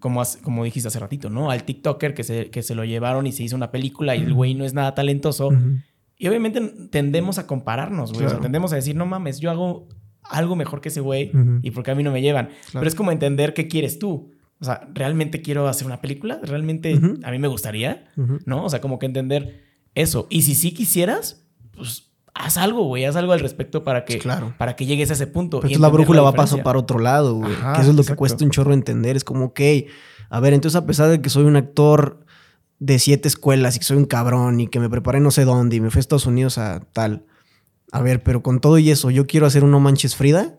[0.00, 1.52] como, como dijiste hace ratito, ¿no?
[1.52, 4.34] Al TikToker que se, que se lo llevaron y se hizo una película y el
[4.34, 5.50] güey no es nada talentoso.
[6.16, 6.60] Y obviamente
[6.90, 8.26] tendemos a compararnos, güey.
[8.26, 9.88] O sea, tendemos a decir, no mames, yo hago
[10.30, 12.50] algo mejor que ese güey y porque a mí no me llevan.
[12.72, 14.32] Pero es como entender qué quieres tú.
[14.60, 16.40] O sea, ¿realmente quiero hacer una película?
[16.42, 18.08] ¿Realmente a mí me gustaría?
[18.46, 18.64] ¿No?
[18.64, 19.62] O sea, como que entender
[19.94, 20.26] eso.
[20.30, 21.46] Y si sí quisieras,
[21.76, 23.04] pues haz algo, güey.
[23.04, 24.20] Haz algo al respecto para que,
[24.58, 25.60] para que llegues a ese punto.
[25.60, 27.54] Pero la brújula va a pasar para otro lado, güey.
[27.54, 29.16] que eso es lo que cuesta un chorro entender.
[29.16, 29.60] Es como, ok,
[30.30, 32.24] a ver, entonces a pesar de que soy un actor
[32.78, 35.76] de siete escuelas y que soy un cabrón y que me preparé no sé dónde
[35.76, 37.24] y me fui a Estados Unidos a tal.
[37.94, 40.58] A ver, pero con todo y eso, ¿yo quiero hacer un No Manches Frida?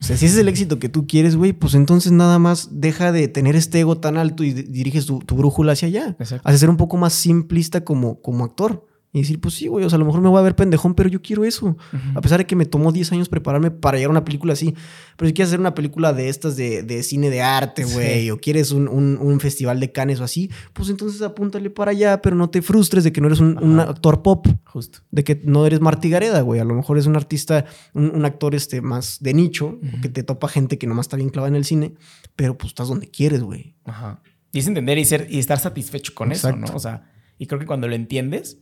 [0.00, 2.80] O sea, si ese es el éxito que tú quieres, güey, pues entonces nada más
[2.80, 6.16] deja de tener este ego tan alto y diriges tu, brújula hacia allá.
[6.18, 8.84] Hace ser un poco más simplista como, como actor.
[9.16, 10.94] Y decir, pues sí, güey, o sea, a lo mejor me voy a ver pendejón,
[10.94, 11.74] pero yo quiero eso.
[12.14, 14.74] A pesar de que me tomó 10 años prepararme para llegar a una película así.
[15.16, 18.72] Pero si quieres hacer una película de estas de, cine de arte, güey, o quieres
[18.72, 23.04] un, festival de canes o así, pues entonces apúntale para allá, pero no te frustres
[23.04, 24.48] de que no eres un, actor pop.
[24.64, 24.98] Justo.
[25.10, 26.60] De que no eres Marty Gareda, güey.
[26.60, 27.64] A lo mejor es un artista,
[27.94, 31.48] un, actor este, más de nicho, que te topa gente que nomás está bien clavada
[31.48, 31.94] en el cine,
[32.36, 33.76] pero pues estás donde quieres, güey.
[33.86, 34.20] Ajá.
[34.52, 36.66] Y es entender y, ser, y estar satisfecho con eso, ¿no?
[36.74, 38.58] O sea, y creo que cuando lo entiendes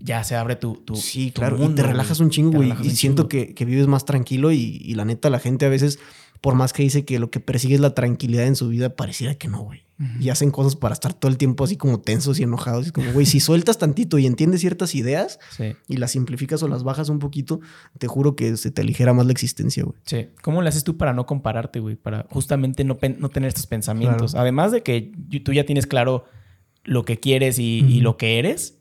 [0.00, 2.72] ya se abre tu, tu Sí, claro, y te relajas un chingo, güey.
[2.82, 5.98] Y siento que, vives más tranquilo y, la neta, la gente a veces,
[6.40, 9.34] por más que dice que lo que persigue es la tranquilidad en su vida, pareciera
[9.34, 9.84] que no, güey.
[10.20, 12.86] Y hacen cosas para estar todo el tiempo así como tensos y enojados.
[12.86, 15.40] Y como, güey, si sueltas tantito y entiendes ciertas ideas
[15.88, 17.58] y las simplificas o las bajas un poquito,
[17.98, 19.96] te juro que se te aligera más la existencia, güey.
[20.04, 20.28] Sí.
[20.40, 21.96] ¿Cómo le haces tú para no compararte, güey?
[21.96, 24.36] Para justamente no, no tener estos pensamientos.
[24.36, 25.10] Además de que
[25.42, 26.26] tú ya tienes claro
[26.84, 28.77] lo que quieres y, y lo que eres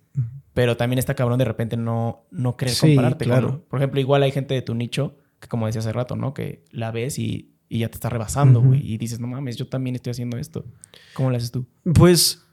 [0.57, 3.25] pero también está cabrón de repente no, no querer compararte.
[3.25, 3.63] Claro.
[3.69, 6.33] por ejemplo, igual hay gente de tu nicho que, como decía hace rato, ¿no?
[6.33, 8.81] Que la ves y, ya te está rebasando, güey.
[8.83, 10.65] Y dices, no mames, yo también estoy haciendo esto.
[11.13, 11.67] ¿Cómo lo haces tú?
[11.93, 12.43] Pues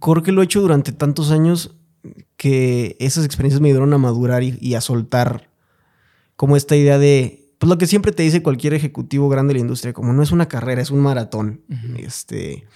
[0.00, 1.76] creo que lo he hecho durante tantos años
[2.36, 5.48] que esas experiencias me ayudaron a madurar y, a soltar
[6.34, 9.62] como esta idea de, pues lo que siempre te dice cualquier ejecutivo grande de la
[9.62, 11.60] industria, como no es una carrera, es un maratón.
[11.98, 12.66] Este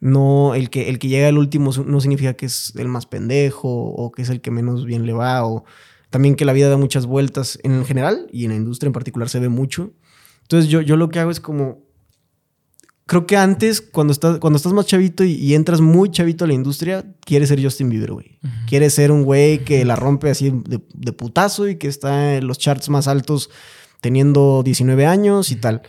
[0.00, 3.68] no, el que, el que llega al último no significa que es el más pendejo
[3.68, 5.64] o que es el que menos bien le va o
[6.10, 9.28] también que la vida da muchas vueltas en general y en la industria en particular
[9.28, 9.92] se ve mucho.
[10.42, 11.82] Entonces yo, yo lo que hago es como,
[13.06, 16.54] creo que antes cuando estás, cuando estás más chavito y, entras muy chavito a la
[16.54, 18.38] industria, quieres ser Justin Bieber, güey.
[18.66, 22.46] Quieres ser un güey que la rompe así de, de, putazo y que está en
[22.46, 23.50] los charts más altos
[24.00, 25.82] teniendo 19 años y tal.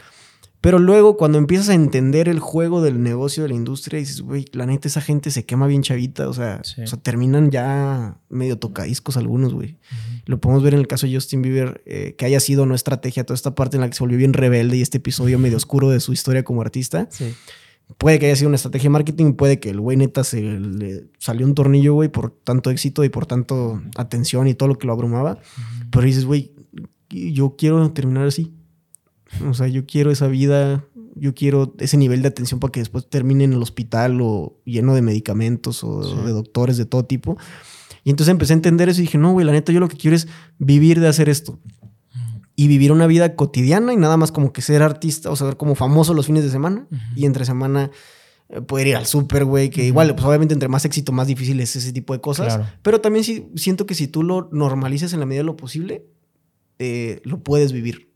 [0.62, 4.46] Pero luego, cuando empiezas a entender el juego del negocio de la industria, dices, güey,
[4.52, 6.28] la neta, esa gente se quema bien chavita.
[6.28, 9.78] O sea, o sea terminan ya medio tocadiscos algunos, güey.
[10.26, 13.26] Lo podemos ver en el caso de Justin Bieber, eh, que haya sido no estrategia,
[13.26, 15.90] toda esta parte en la que se volvió bien rebelde y este episodio medio oscuro
[15.90, 17.08] de su historia como artista.
[17.10, 17.34] Sí.
[17.98, 21.06] Puede que haya sido una estrategia de marketing, puede que el güey neta se le
[21.18, 24.86] salió un tornillo, güey, por tanto éxito y por tanto atención y todo lo que
[24.86, 25.40] lo abrumaba.
[25.90, 26.52] Pero dices, güey,
[27.10, 28.54] yo quiero terminar así.
[29.48, 33.10] O sea, yo quiero esa vida, yo quiero ese nivel de atención para que después
[33.10, 37.38] termine en el hospital o lleno de medicamentos o de doctores de todo tipo.
[38.04, 39.98] Y entonces empecé a entender eso y dije, no, güey, la neta, yo lo que
[39.98, 40.28] quiero es
[40.58, 41.60] vivir de hacer esto.
[42.56, 45.58] Y vivir una vida cotidiana y nada más como que ser artista, o sea, ser
[45.58, 47.90] como famoso los fines de semana y entre semana
[48.50, 51.60] eh, poder ir al súper, güey, que igual, pues obviamente entre más éxito, más difícil
[51.62, 52.60] es ese tipo de cosas.
[52.82, 56.06] Pero también sí, siento que si tú lo normalizas en la medida de lo posible,
[56.80, 58.09] eh, lo puedes vivir.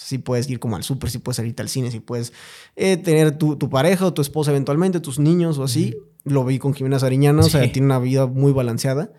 [0.00, 2.32] Si puedes ir como al súper, si puedes salirte al cine, si puedes
[2.76, 5.96] eh, tener tu, pareja o tu esposa eventualmente, tus niños o así.
[6.22, 9.12] Lo vi con Jimena Sariñana, o sea, tiene una vida muy balanceada.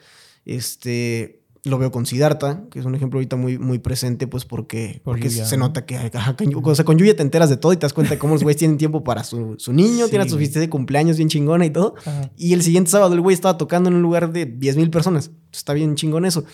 [0.46, 5.02] Este, lo veo con Siddhartha, que es un ejemplo ahorita muy, muy presente, pues porque,
[5.04, 5.68] Por porque se ¿no?
[5.68, 7.92] nota que ajá, con, o sea, con Yuya te enteras de todo y te das
[7.92, 10.62] cuenta de cómo los güeyes tienen tiempo para su, su niño, Sí, tienen su fiesta
[10.62, 11.96] de cumpleaños bien chingona y todo.
[12.06, 12.32] Ajá.
[12.38, 15.32] Y el siguiente sábado el güey estaba tocando en un lugar de 10 mil personas.
[15.52, 16.46] Está bien chingón eso.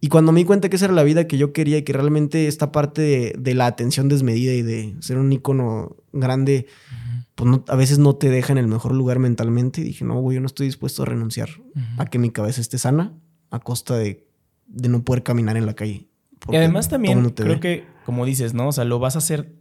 [0.00, 1.92] Y cuando me di cuenta que esa era la vida que yo quería y que
[1.92, 6.66] realmente esta parte de, de la atención desmedida y de ser un ícono grande,
[7.34, 9.80] pues no- a veces no te deja en el mejor lugar mentalmente.
[9.80, 11.48] Y dije, no, güey, yo no estoy dispuesto a renunciar
[11.96, 13.12] a que mi cabeza esté sana
[13.50, 14.26] a costa de,
[14.68, 16.06] de no poder caminar en la calle.
[16.48, 17.60] Y además también creo ve.
[17.60, 18.68] que, como dices, ¿no?
[18.68, 19.52] O sea, lo vas a hacer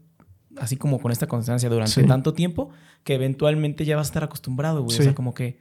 [0.57, 2.07] así como con esta constancia durante Sí.
[2.07, 2.69] tanto tiempo
[3.03, 4.97] que eventualmente ya vas a estar acostumbrado, güey.
[4.99, 5.59] O sea, como que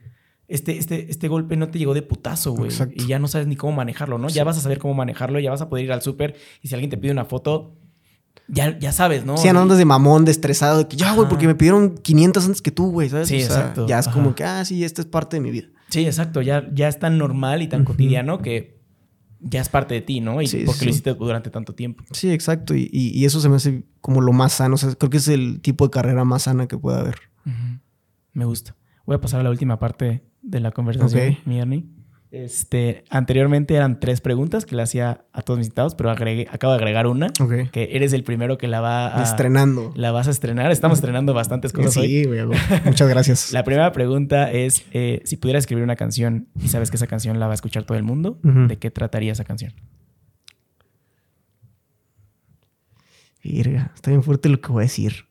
[0.48, 2.70] este, este, este golpe no te llegó de putazo, güey.
[2.94, 4.28] Y ya no sabes ni cómo manejarlo, ¿no?
[4.28, 4.36] Sí.
[4.36, 6.74] Ya vas a saber cómo manejarlo, ya vas a poder ir al súper y si
[6.74, 7.74] alguien te pide una foto,
[8.48, 9.36] ya, ya sabes, ¿no?
[9.36, 12.46] Sí, no andas de mamón, de estresado, de que ya, güey, porque me pidieron 500
[12.46, 13.26] antes que tú, güey, ¿sabes?
[13.28, 13.86] Sí, O sea, exacto.
[13.88, 14.14] Ya es Ajá.
[14.16, 15.66] como que, ah, sí, esta es parte de mi vida.
[15.88, 16.42] Sí, exacto.
[16.42, 18.76] Ya, ya es tan normal y tan cotidiano que
[19.40, 20.40] ya es parte de ti, ¿no?
[20.42, 20.84] Y Sí, porque sí.
[20.84, 22.04] lo hiciste durante tanto tiempo.
[22.12, 22.74] Sí, exacto.
[22.74, 24.74] Y, y- y eso se me hace como lo más sano.
[24.74, 27.16] O sea, creo que es el tipo de carrera más sana que puede haber.
[28.32, 28.76] Me gusta.
[29.06, 31.38] Voy a pasar a la última parte de la conversación, Ok.
[31.46, 31.84] mi Ernie.
[32.32, 36.72] Este, anteriormente eran tres preguntas que le hacía a todos mis invitados, pero agregué, acabo
[36.72, 37.70] de agregar una, Ok.
[37.70, 39.22] que eres el primero que la va a...
[39.22, 39.92] Estrenando.
[39.96, 40.70] La vas a estrenar.
[40.72, 42.08] Estamos estrenando bastantes cosas hoy.
[42.08, 42.44] Sí, güey.
[42.44, 42.58] güey.
[42.84, 43.52] Muchas gracias.
[43.52, 47.38] La primera pregunta es, eh, si pudieras escribir una canción y sabes que esa canción
[47.38, 48.38] la va a escuchar todo el mundo.
[48.42, 49.72] ¿de qué trataría esa canción?
[53.42, 55.26] Virga, está bien fuerte lo que voy a decir.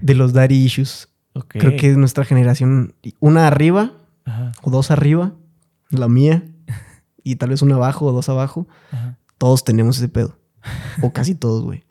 [0.00, 1.08] De los daddy issues.
[1.34, 1.56] Ok.
[1.58, 5.34] Creo que es nuestra generación, una arriba Ajá, o dos arriba,
[5.90, 6.44] la mía,
[7.22, 8.66] y tal vez una abajo o dos abajo.
[8.90, 9.18] ajá.
[9.38, 10.38] Todos tenemos ese pedo.
[11.02, 11.84] O casi todos, güey.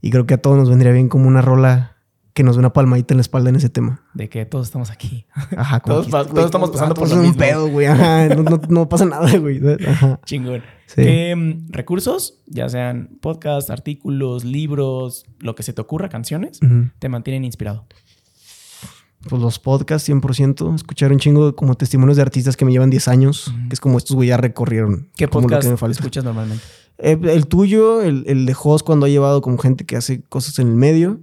[0.00, 1.96] Y creo que a todos nos vendría bien como una rola
[2.34, 4.02] que nos dé una palmadita en la espalda en ese tema.
[4.12, 5.26] De que todos estamos aquí.
[5.56, 7.86] Ajá, como Todos pa- estamos pasando por lo un pedo, güey.
[7.88, 9.60] No, no- no pasa nada, güey.
[10.26, 10.62] Chingón.
[10.86, 11.02] Sí.
[11.02, 16.60] ¿Qué mm, recursos, ya sean podcasts, artículos, libros, lo que se te ocurra, canciones,
[16.98, 17.86] te mantienen inspirado?
[19.28, 20.74] Pues los podcasts, 100%.
[20.74, 23.48] Escuchar un chingo de como testimonios de artistas que me llevan 10 años.
[23.48, 23.68] Ujú.
[23.68, 25.08] Que es como estos, güey, ya recorrieron.
[25.16, 26.62] ¿Qué podcast que me escuchas normalmente?
[26.98, 30.58] Eh, el tuyo, el, el de Host cuando ha llevado como gente que hace cosas
[30.58, 31.20] en el medio.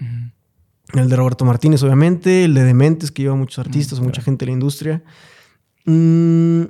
[0.94, 2.44] El de Roberto Martínez, obviamente.
[2.46, 4.26] El de Dementes, que lleva muchos artistas, Mm, mucha claro.
[4.26, 5.04] gente de la industria.
[5.86, 6.64] Mm,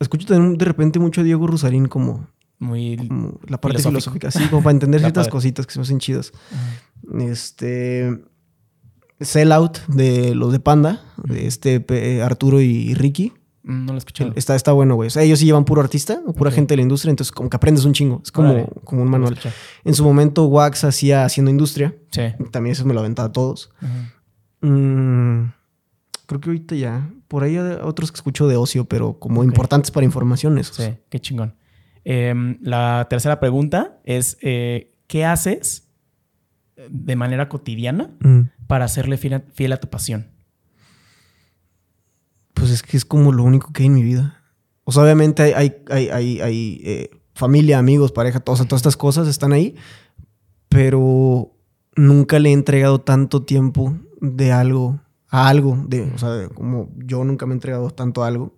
[0.00, 2.26] escucho también de repente mucho a Diego Rusarín como,
[2.58, 2.96] Muy...
[2.96, 6.32] como la parte filosófica, así como para entender ciertas cositas que se me hacen chidas.
[7.18, 8.18] Este.
[9.20, 13.32] Sellout de los de Panda, de este eh, Arturo y Ricky.
[13.62, 14.32] Mm, No lo he escuchado.
[14.36, 15.08] Está, está bueno, güey.
[15.08, 17.50] O sea, ellos sí llevan puro artista o pura gente de la industria, entonces como
[17.50, 18.20] que aprendes un chingo.
[18.24, 18.68] Es como, Órale.
[18.84, 19.38] como un manual.
[19.84, 21.94] En su momento, Wax hacía haciendo industria.
[22.10, 22.22] Sí.
[22.50, 23.70] También eso me lo aventaba a todos.
[24.62, 25.44] Mm,
[26.26, 27.10] creo que ahorita ya.
[27.28, 30.76] Por ahí hay otros que escucho de ocio, pero como importantes para información esos.
[30.76, 31.54] Sí, qué chingón.
[32.04, 35.86] Em, la tercera pregunta es, eh, ¿qué haces
[36.88, 38.40] de manera cotidiana Mm,
[38.70, 40.28] para hacerle fiel a, fiel a tu pasión?
[42.54, 44.44] Pues es que es como lo único que hay en mi vida.
[44.84, 48.96] O sea, obviamente hay, hay, hay, hay, hay, eh, familia, amigos, pareja, todas, todas estas
[48.96, 49.74] cosas están ahí.
[50.68, 51.50] Pero
[51.96, 55.00] nunca le he entregado tanto tiempo de algo
[55.30, 55.76] a algo.
[55.88, 58.54] De, o sea, como yo nunca me he entregado tanto a algo.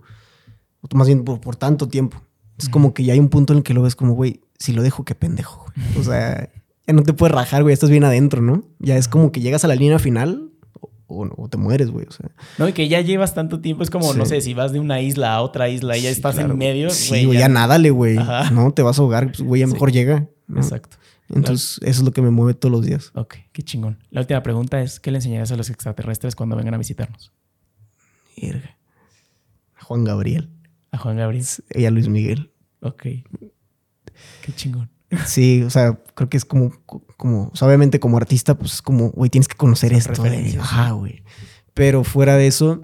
[0.82, 2.22] O más bien por, por tanto tiempo.
[2.58, 4.74] Es como que ya hay un punto en el que lo ves como, güey, si
[4.74, 5.64] lo dejo, qué pendejo.
[5.74, 5.98] güey.
[5.98, 6.50] O sea,
[6.86, 8.64] ya no te puedes rajar, güey, estás bien adentro, ¿no?
[8.78, 12.06] Ya es como que llegas a la línea final o, o- o te mueres, güey.
[12.08, 14.18] O sea, No, y que ya llevas tanto tiempo, es como, Sí.
[14.18, 16.58] no sé, si vas de una isla a otra isla y ya estás claro, en
[16.58, 18.18] medio, Sí, güey, ya, nádale, güey.
[18.18, 18.50] Ajá.
[18.50, 19.72] No, te vas a ahogar, pues, güey, ya Sí.
[19.74, 20.28] mejor llega.
[20.48, 20.60] ¿no?
[20.60, 20.96] Exacto.
[21.34, 23.10] Entonces, eso es lo que me mueve todos los días.
[23.14, 23.98] Ok, qué chingón.
[24.10, 27.32] La última pregunta es, ¿qué le enseñarías a los extraterrestres cuando vengan a visitarnos?
[28.40, 28.76] Verga.
[29.82, 30.50] Juan Gabriel.
[30.90, 31.46] A Juan Gabriel.
[31.74, 32.52] Y a Luis Miguel.
[32.80, 33.02] Ok.
[33.02, 34.90] Qué chingón.
[35.26, 36.72] Sí, o sea, creo que es como,
[37.16, 40.22] como, o sea, obviamente como artista, pues es como, güey, tienes que conocer esto.
[40.22, 41.22] de- Ajá, güey.
[41.74, 42.80] Pero fuera de eso,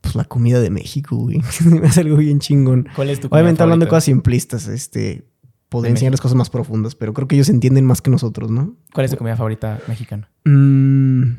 [0.00, 1.40] pues la comida de México, güey.
[1.64, 2.88] me hace algo bien chingón.
[2.94, 5.26] ¿Cuál es tu comida Obviamente hablando de cosas simplistas, este,
[5.68, 8.76] podría enseñarles cosas más profundas, pero creo que ellos entienden más que nosotros, ¿no?
[8.92, 10.30] ¿Cuál es tu comida favorita mexicana?
[10.44, 11.32] Mm,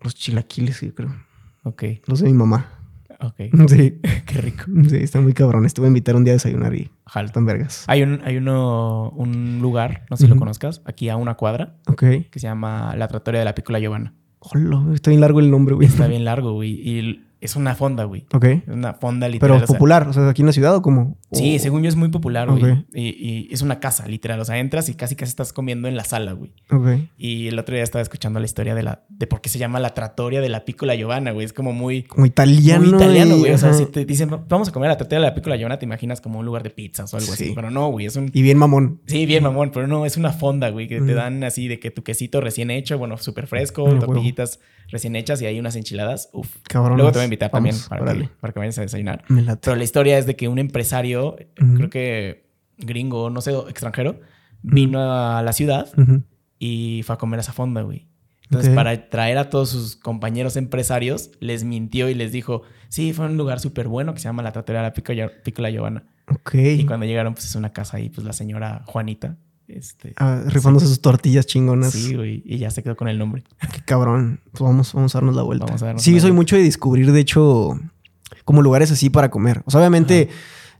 [0.00, 1.14] los chilaquiles, yo creo.
[1.64, 2.66] Ok, Los de mi mamá.
[3.26, 3.34] Ok.
[3.68, 4.64] Sí, Qué rico.
[4.88, 5.66] sí, está muy cabrón.
[5.76, 6.90] Voy a invitar un día a desayunar y
[7.24, 7.84] están vergas.
[7.88, 11.76] Hay un, hay uno, un lugar, no sé si lo conozcas, aquí a una cuadra,
[11.86, 12.00] Ok.
[12.00, 14.14] que se llama La Trattoria de la Pícola Giovanna.
[14.40, 15.86] Hola, está bien largo el nombre, güey.
[15.86, 16.70] Está bien largo, güey.
[16.72, 18.26] Y es una fonda, güey.
[18.32, 18.44] Ok.
[18.44, 19.58] Es una fonda literal.
[19.60, 21.16] Pero popular, o sea, aquí en la ciudad o como.
[21.32, 22.84] Sí, según yo es muy popular, güey.
[22.94, 24.38] Y, y es una casa, literal.
[24.40, 26.52] O sea, entras y casi casi estás comiendo en la sala, güey.
[26.70, 27.08] Ok.
[27.16, 29.80] Y el otro día estaba escuchando la historia de la de por qué se llama
[29.80, 31.46] la trattoria de la Piccola Giovanna, güey.
[31.46, 32.84] Es como muy, Como italiano.
[32.86, 33.52] muy italiano, y- güey.
[33.52, 35.78] O sea, si te dicen, vamos a comer a la trattoria de la Piccola Giovanna,
[35.78, 37.44] te imaginas como un lugar de pizzas o algo Sí.
[37.44, 37.52] así.
[37.54, 38.06] Pero no, güey.
[38.06, 38.30] Es un.
[38.34, 39.00] Y bien mamón.
[39.06, 41.90] Sí, bien, mamón, pero no, es una fonda, güey, que te dan así de que
[41.90, 44.00] tu quesito recién hecho, bueno, súper fresco, huevo.
[44.06, 46.28] tortillitas recién hechas y hay unas enchiladas.
[46.32, 46.48] Uf.
[46.64, 46.96] Cabrón.
[46.98, 49.24] Luego te voy a invitar también para, que, para que vayas a desayunar.
[49.62, 51.21] Pero la historia es de que un empresario,
[51.54, 52.46] Creo que
[52.78, 54.20] gringo, no sé, extranjero,
[54.62, 55.88] vino a la ciudad
[56.58, 58.06] y fue a comer a esa fonda, güey.
[58.44, 63.24] Entonces, para traer a todos sus compañeros empresarios, les mintió y les dijo, sí, fue
[63.24, 66.04] un lugar súper bueno que se llama la Trattoria de la Piccola, Giovanna.
[66.28, 66.54] Ok.
[66.54, 70.12] Y cuando llegaron, pues es una casa ahí, pues la señora Juanita, este...
[70.18, 71.92] Ah, rifándose sus tortillas chingonas.
[71.92, 73.42] Sí, güey, y ya se quedó con el nombre.
[73.72, 74.40] Qué cabrón.
[74.50, 75.64] Pues vamos, vamos a darnos la vuelta.
[75.64, 76.34] Vamos a darnos sí, soy vuelta.
[76.34, 77.80] mucho de descubrir, de hecho,
[78.44, 79.62] como lugares así para comer.
[79.64, 80.28] O sea, obviamente,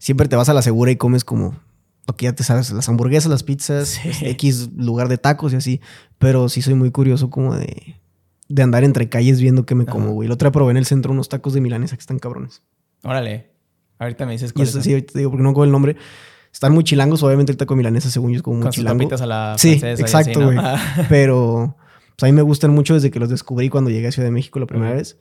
[0.03, 1.55] siempre te vas a la segura y comes como
[2.09, 4.26] lo que ya te sabes, las hamburguesas, las pizzas, Sí.
[4.26, 5.80] X lugar de tacos y así.
[6.18, 8.00] Pero sí soy muy curioso como de,
[8.48, 9.92] de andar entre calles viendo qué me Ajá.
[9.92, 10.26] como, güey.
[10.28, 12.62] La otra probé en el centro unos tacos de milanesa que están cabrones.
[13.05, 13.50] Órale,
[14.00, 14.82] ahorita me dices Y eso son.
[14.82, 15.96] sí, ahorita te digo porque no me acuerdo el nombre.
[16.53, 18.80] Están muy chilangos, obviamente el taco de milanesa según yo es como muy Con sus
[18.82, 18.98] chilango.
[18.98, 20.59] papitas a la Sí, y exacto, güey.
[21.09, 21.76] Pero
[22.16, 24.32] pues, a mí me gustan mucho desde que los descubrí cuando llegué a Ciudad de
[24.32, 25.18] México la primera vez.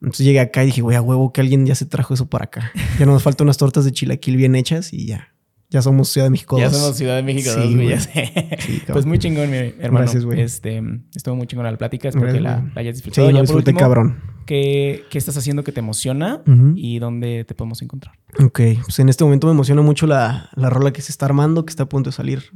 [0.00, 2.44] Entonces llegué acá y dije, güey, a huevo que alguien ya se trajo eso para
[2.44, 2.70] acá.
[2.98, 5.28] Ya nos faltan unas tortas de chilaquil bien hechas y ya.
[5.70, 6.56] Ya somos Ciudad de México.
[6.58, 7.88] ya somos Ciudad de México Sí, 2, güey, güey.
[7.88, 8.32] ya sé.
[8.60, 10.04] Sí, pues muy chingón, mi hermano.
[10.04, 10.40] Gracias, güey.
[10.40, 10.80] Este,
[11.16, 12.08] estuvo muy chingón la plática.
[12.08, 13.30] Espero Gracias, que la, hayas Sí, disfrutado.
[13.30, 14.20] lo ya disfruté último, cabrón.
[14.46, 16.42] ¿qué, qué estás haciendo que te emociona
[16.76, 18.14] y dónde te podemos encontrar?
[18.40, 21.64] Ok, pues en este momento me emociona mucho la, la rola que se está armando,
[21.64, 22.52] que está a punto de salir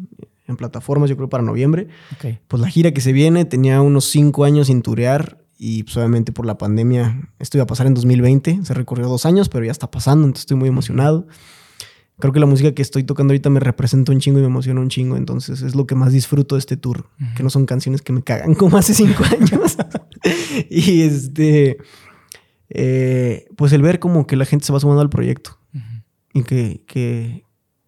[0.47, 1.89] en plataformas, yo creo para noviembre.
[2.13, 2.39] Ok.
[2.47, 6.31] Pues la gira que se viene, tenía unos cinco años sin turear y pues obviamente
[6.33, 9.73] por la pandemia esto iba a pasar en 2020, se recorrió dos años, pero ya
[9.73, 11.27] está pasando, entonces estoy muy emocionado.
[12.21, 14.81] Creo que la música que estoy tocando ahorita me representa un chingo y me emociona
[14.81, 17.07] un chingo, entonces es lo que más disfruto de este tour,
[17.37, 19.77] que no son canciones que me cagan como hace cinco años.
[20.71, 21.79] y este,
[22.71, 25.59] eh, pues el ver como que la gente se va sumando al proyecto
[26.35, 27.45] y que, que,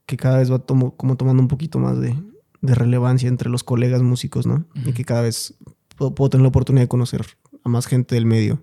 [0.07, 2.15] que cada vez va tomo- como tomando un poquito más de,
[2.63, 4.65] de relevancia entre los colegas músicos, ¿no?
[4.87, 5.55] Y que cada vez
[5.97, 7.25] puedo, puedo tener la oportunidad de conocer
[7.71, 8.63] más gente del medio.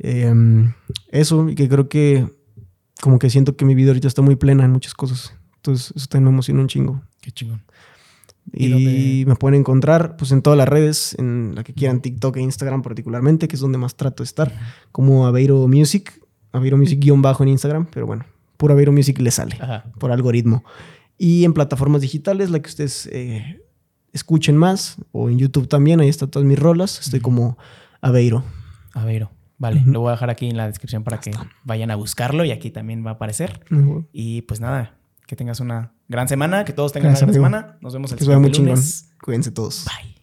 [0.00, 0.72] Em,
[1.10, 2.28] eso, y que creo que
[3.00, 5.34] como que siento que mi vida ahorita está muy plena en muchas cosas.
[5.56, 7.02] Entonces, eso también me emociona un chingo.
[7.20, 7.62] Qué chingón.
[8.52, 12.40] ¿Y me pueden encontrar pues en todas las redes, en la que quieran, TikTok e
[12.40, 14.52] Instagram particularmente, que es donde más trato de estar,
[14.92, 16.20] como Aveiro Music,
[16.52, 18.26] Aveiro Music guion bajo en Instagram, pero bueno,
[18.56, 19.84] puro Aveiro Music le sale Ajá.
[19.98, 20.62] por algoritmo.
[21.18, 23.62] Y en plataformas digitales, la que ustedes eh,
[24.12, 27.56] escuchen más, o en YouTube también, ahí están todas mis rolas, estoy como
[28.04, 28.44] Aveiro.
[28.92, 29.30] Aveiro.
[29.58, 31.30] Vale, lo voy a dejar aquí en la descripción para que
[31.64, 33.60] vayan a buscarlo y aquí también va a aparecer.
[34.12, 34.94] Y pues nada,
[35.26, 37.58] que tengas una gran semana, que todos tengan Gracias, una gran amigo.
[37.62, 37.78] semana.
[37.80, 38.70] Nos vemos el Que siguiente chingón.
[38.70, 39.10] lunes.
[39.22, 39.84] Cuídense todos.
[39.86, 40.13] Bye.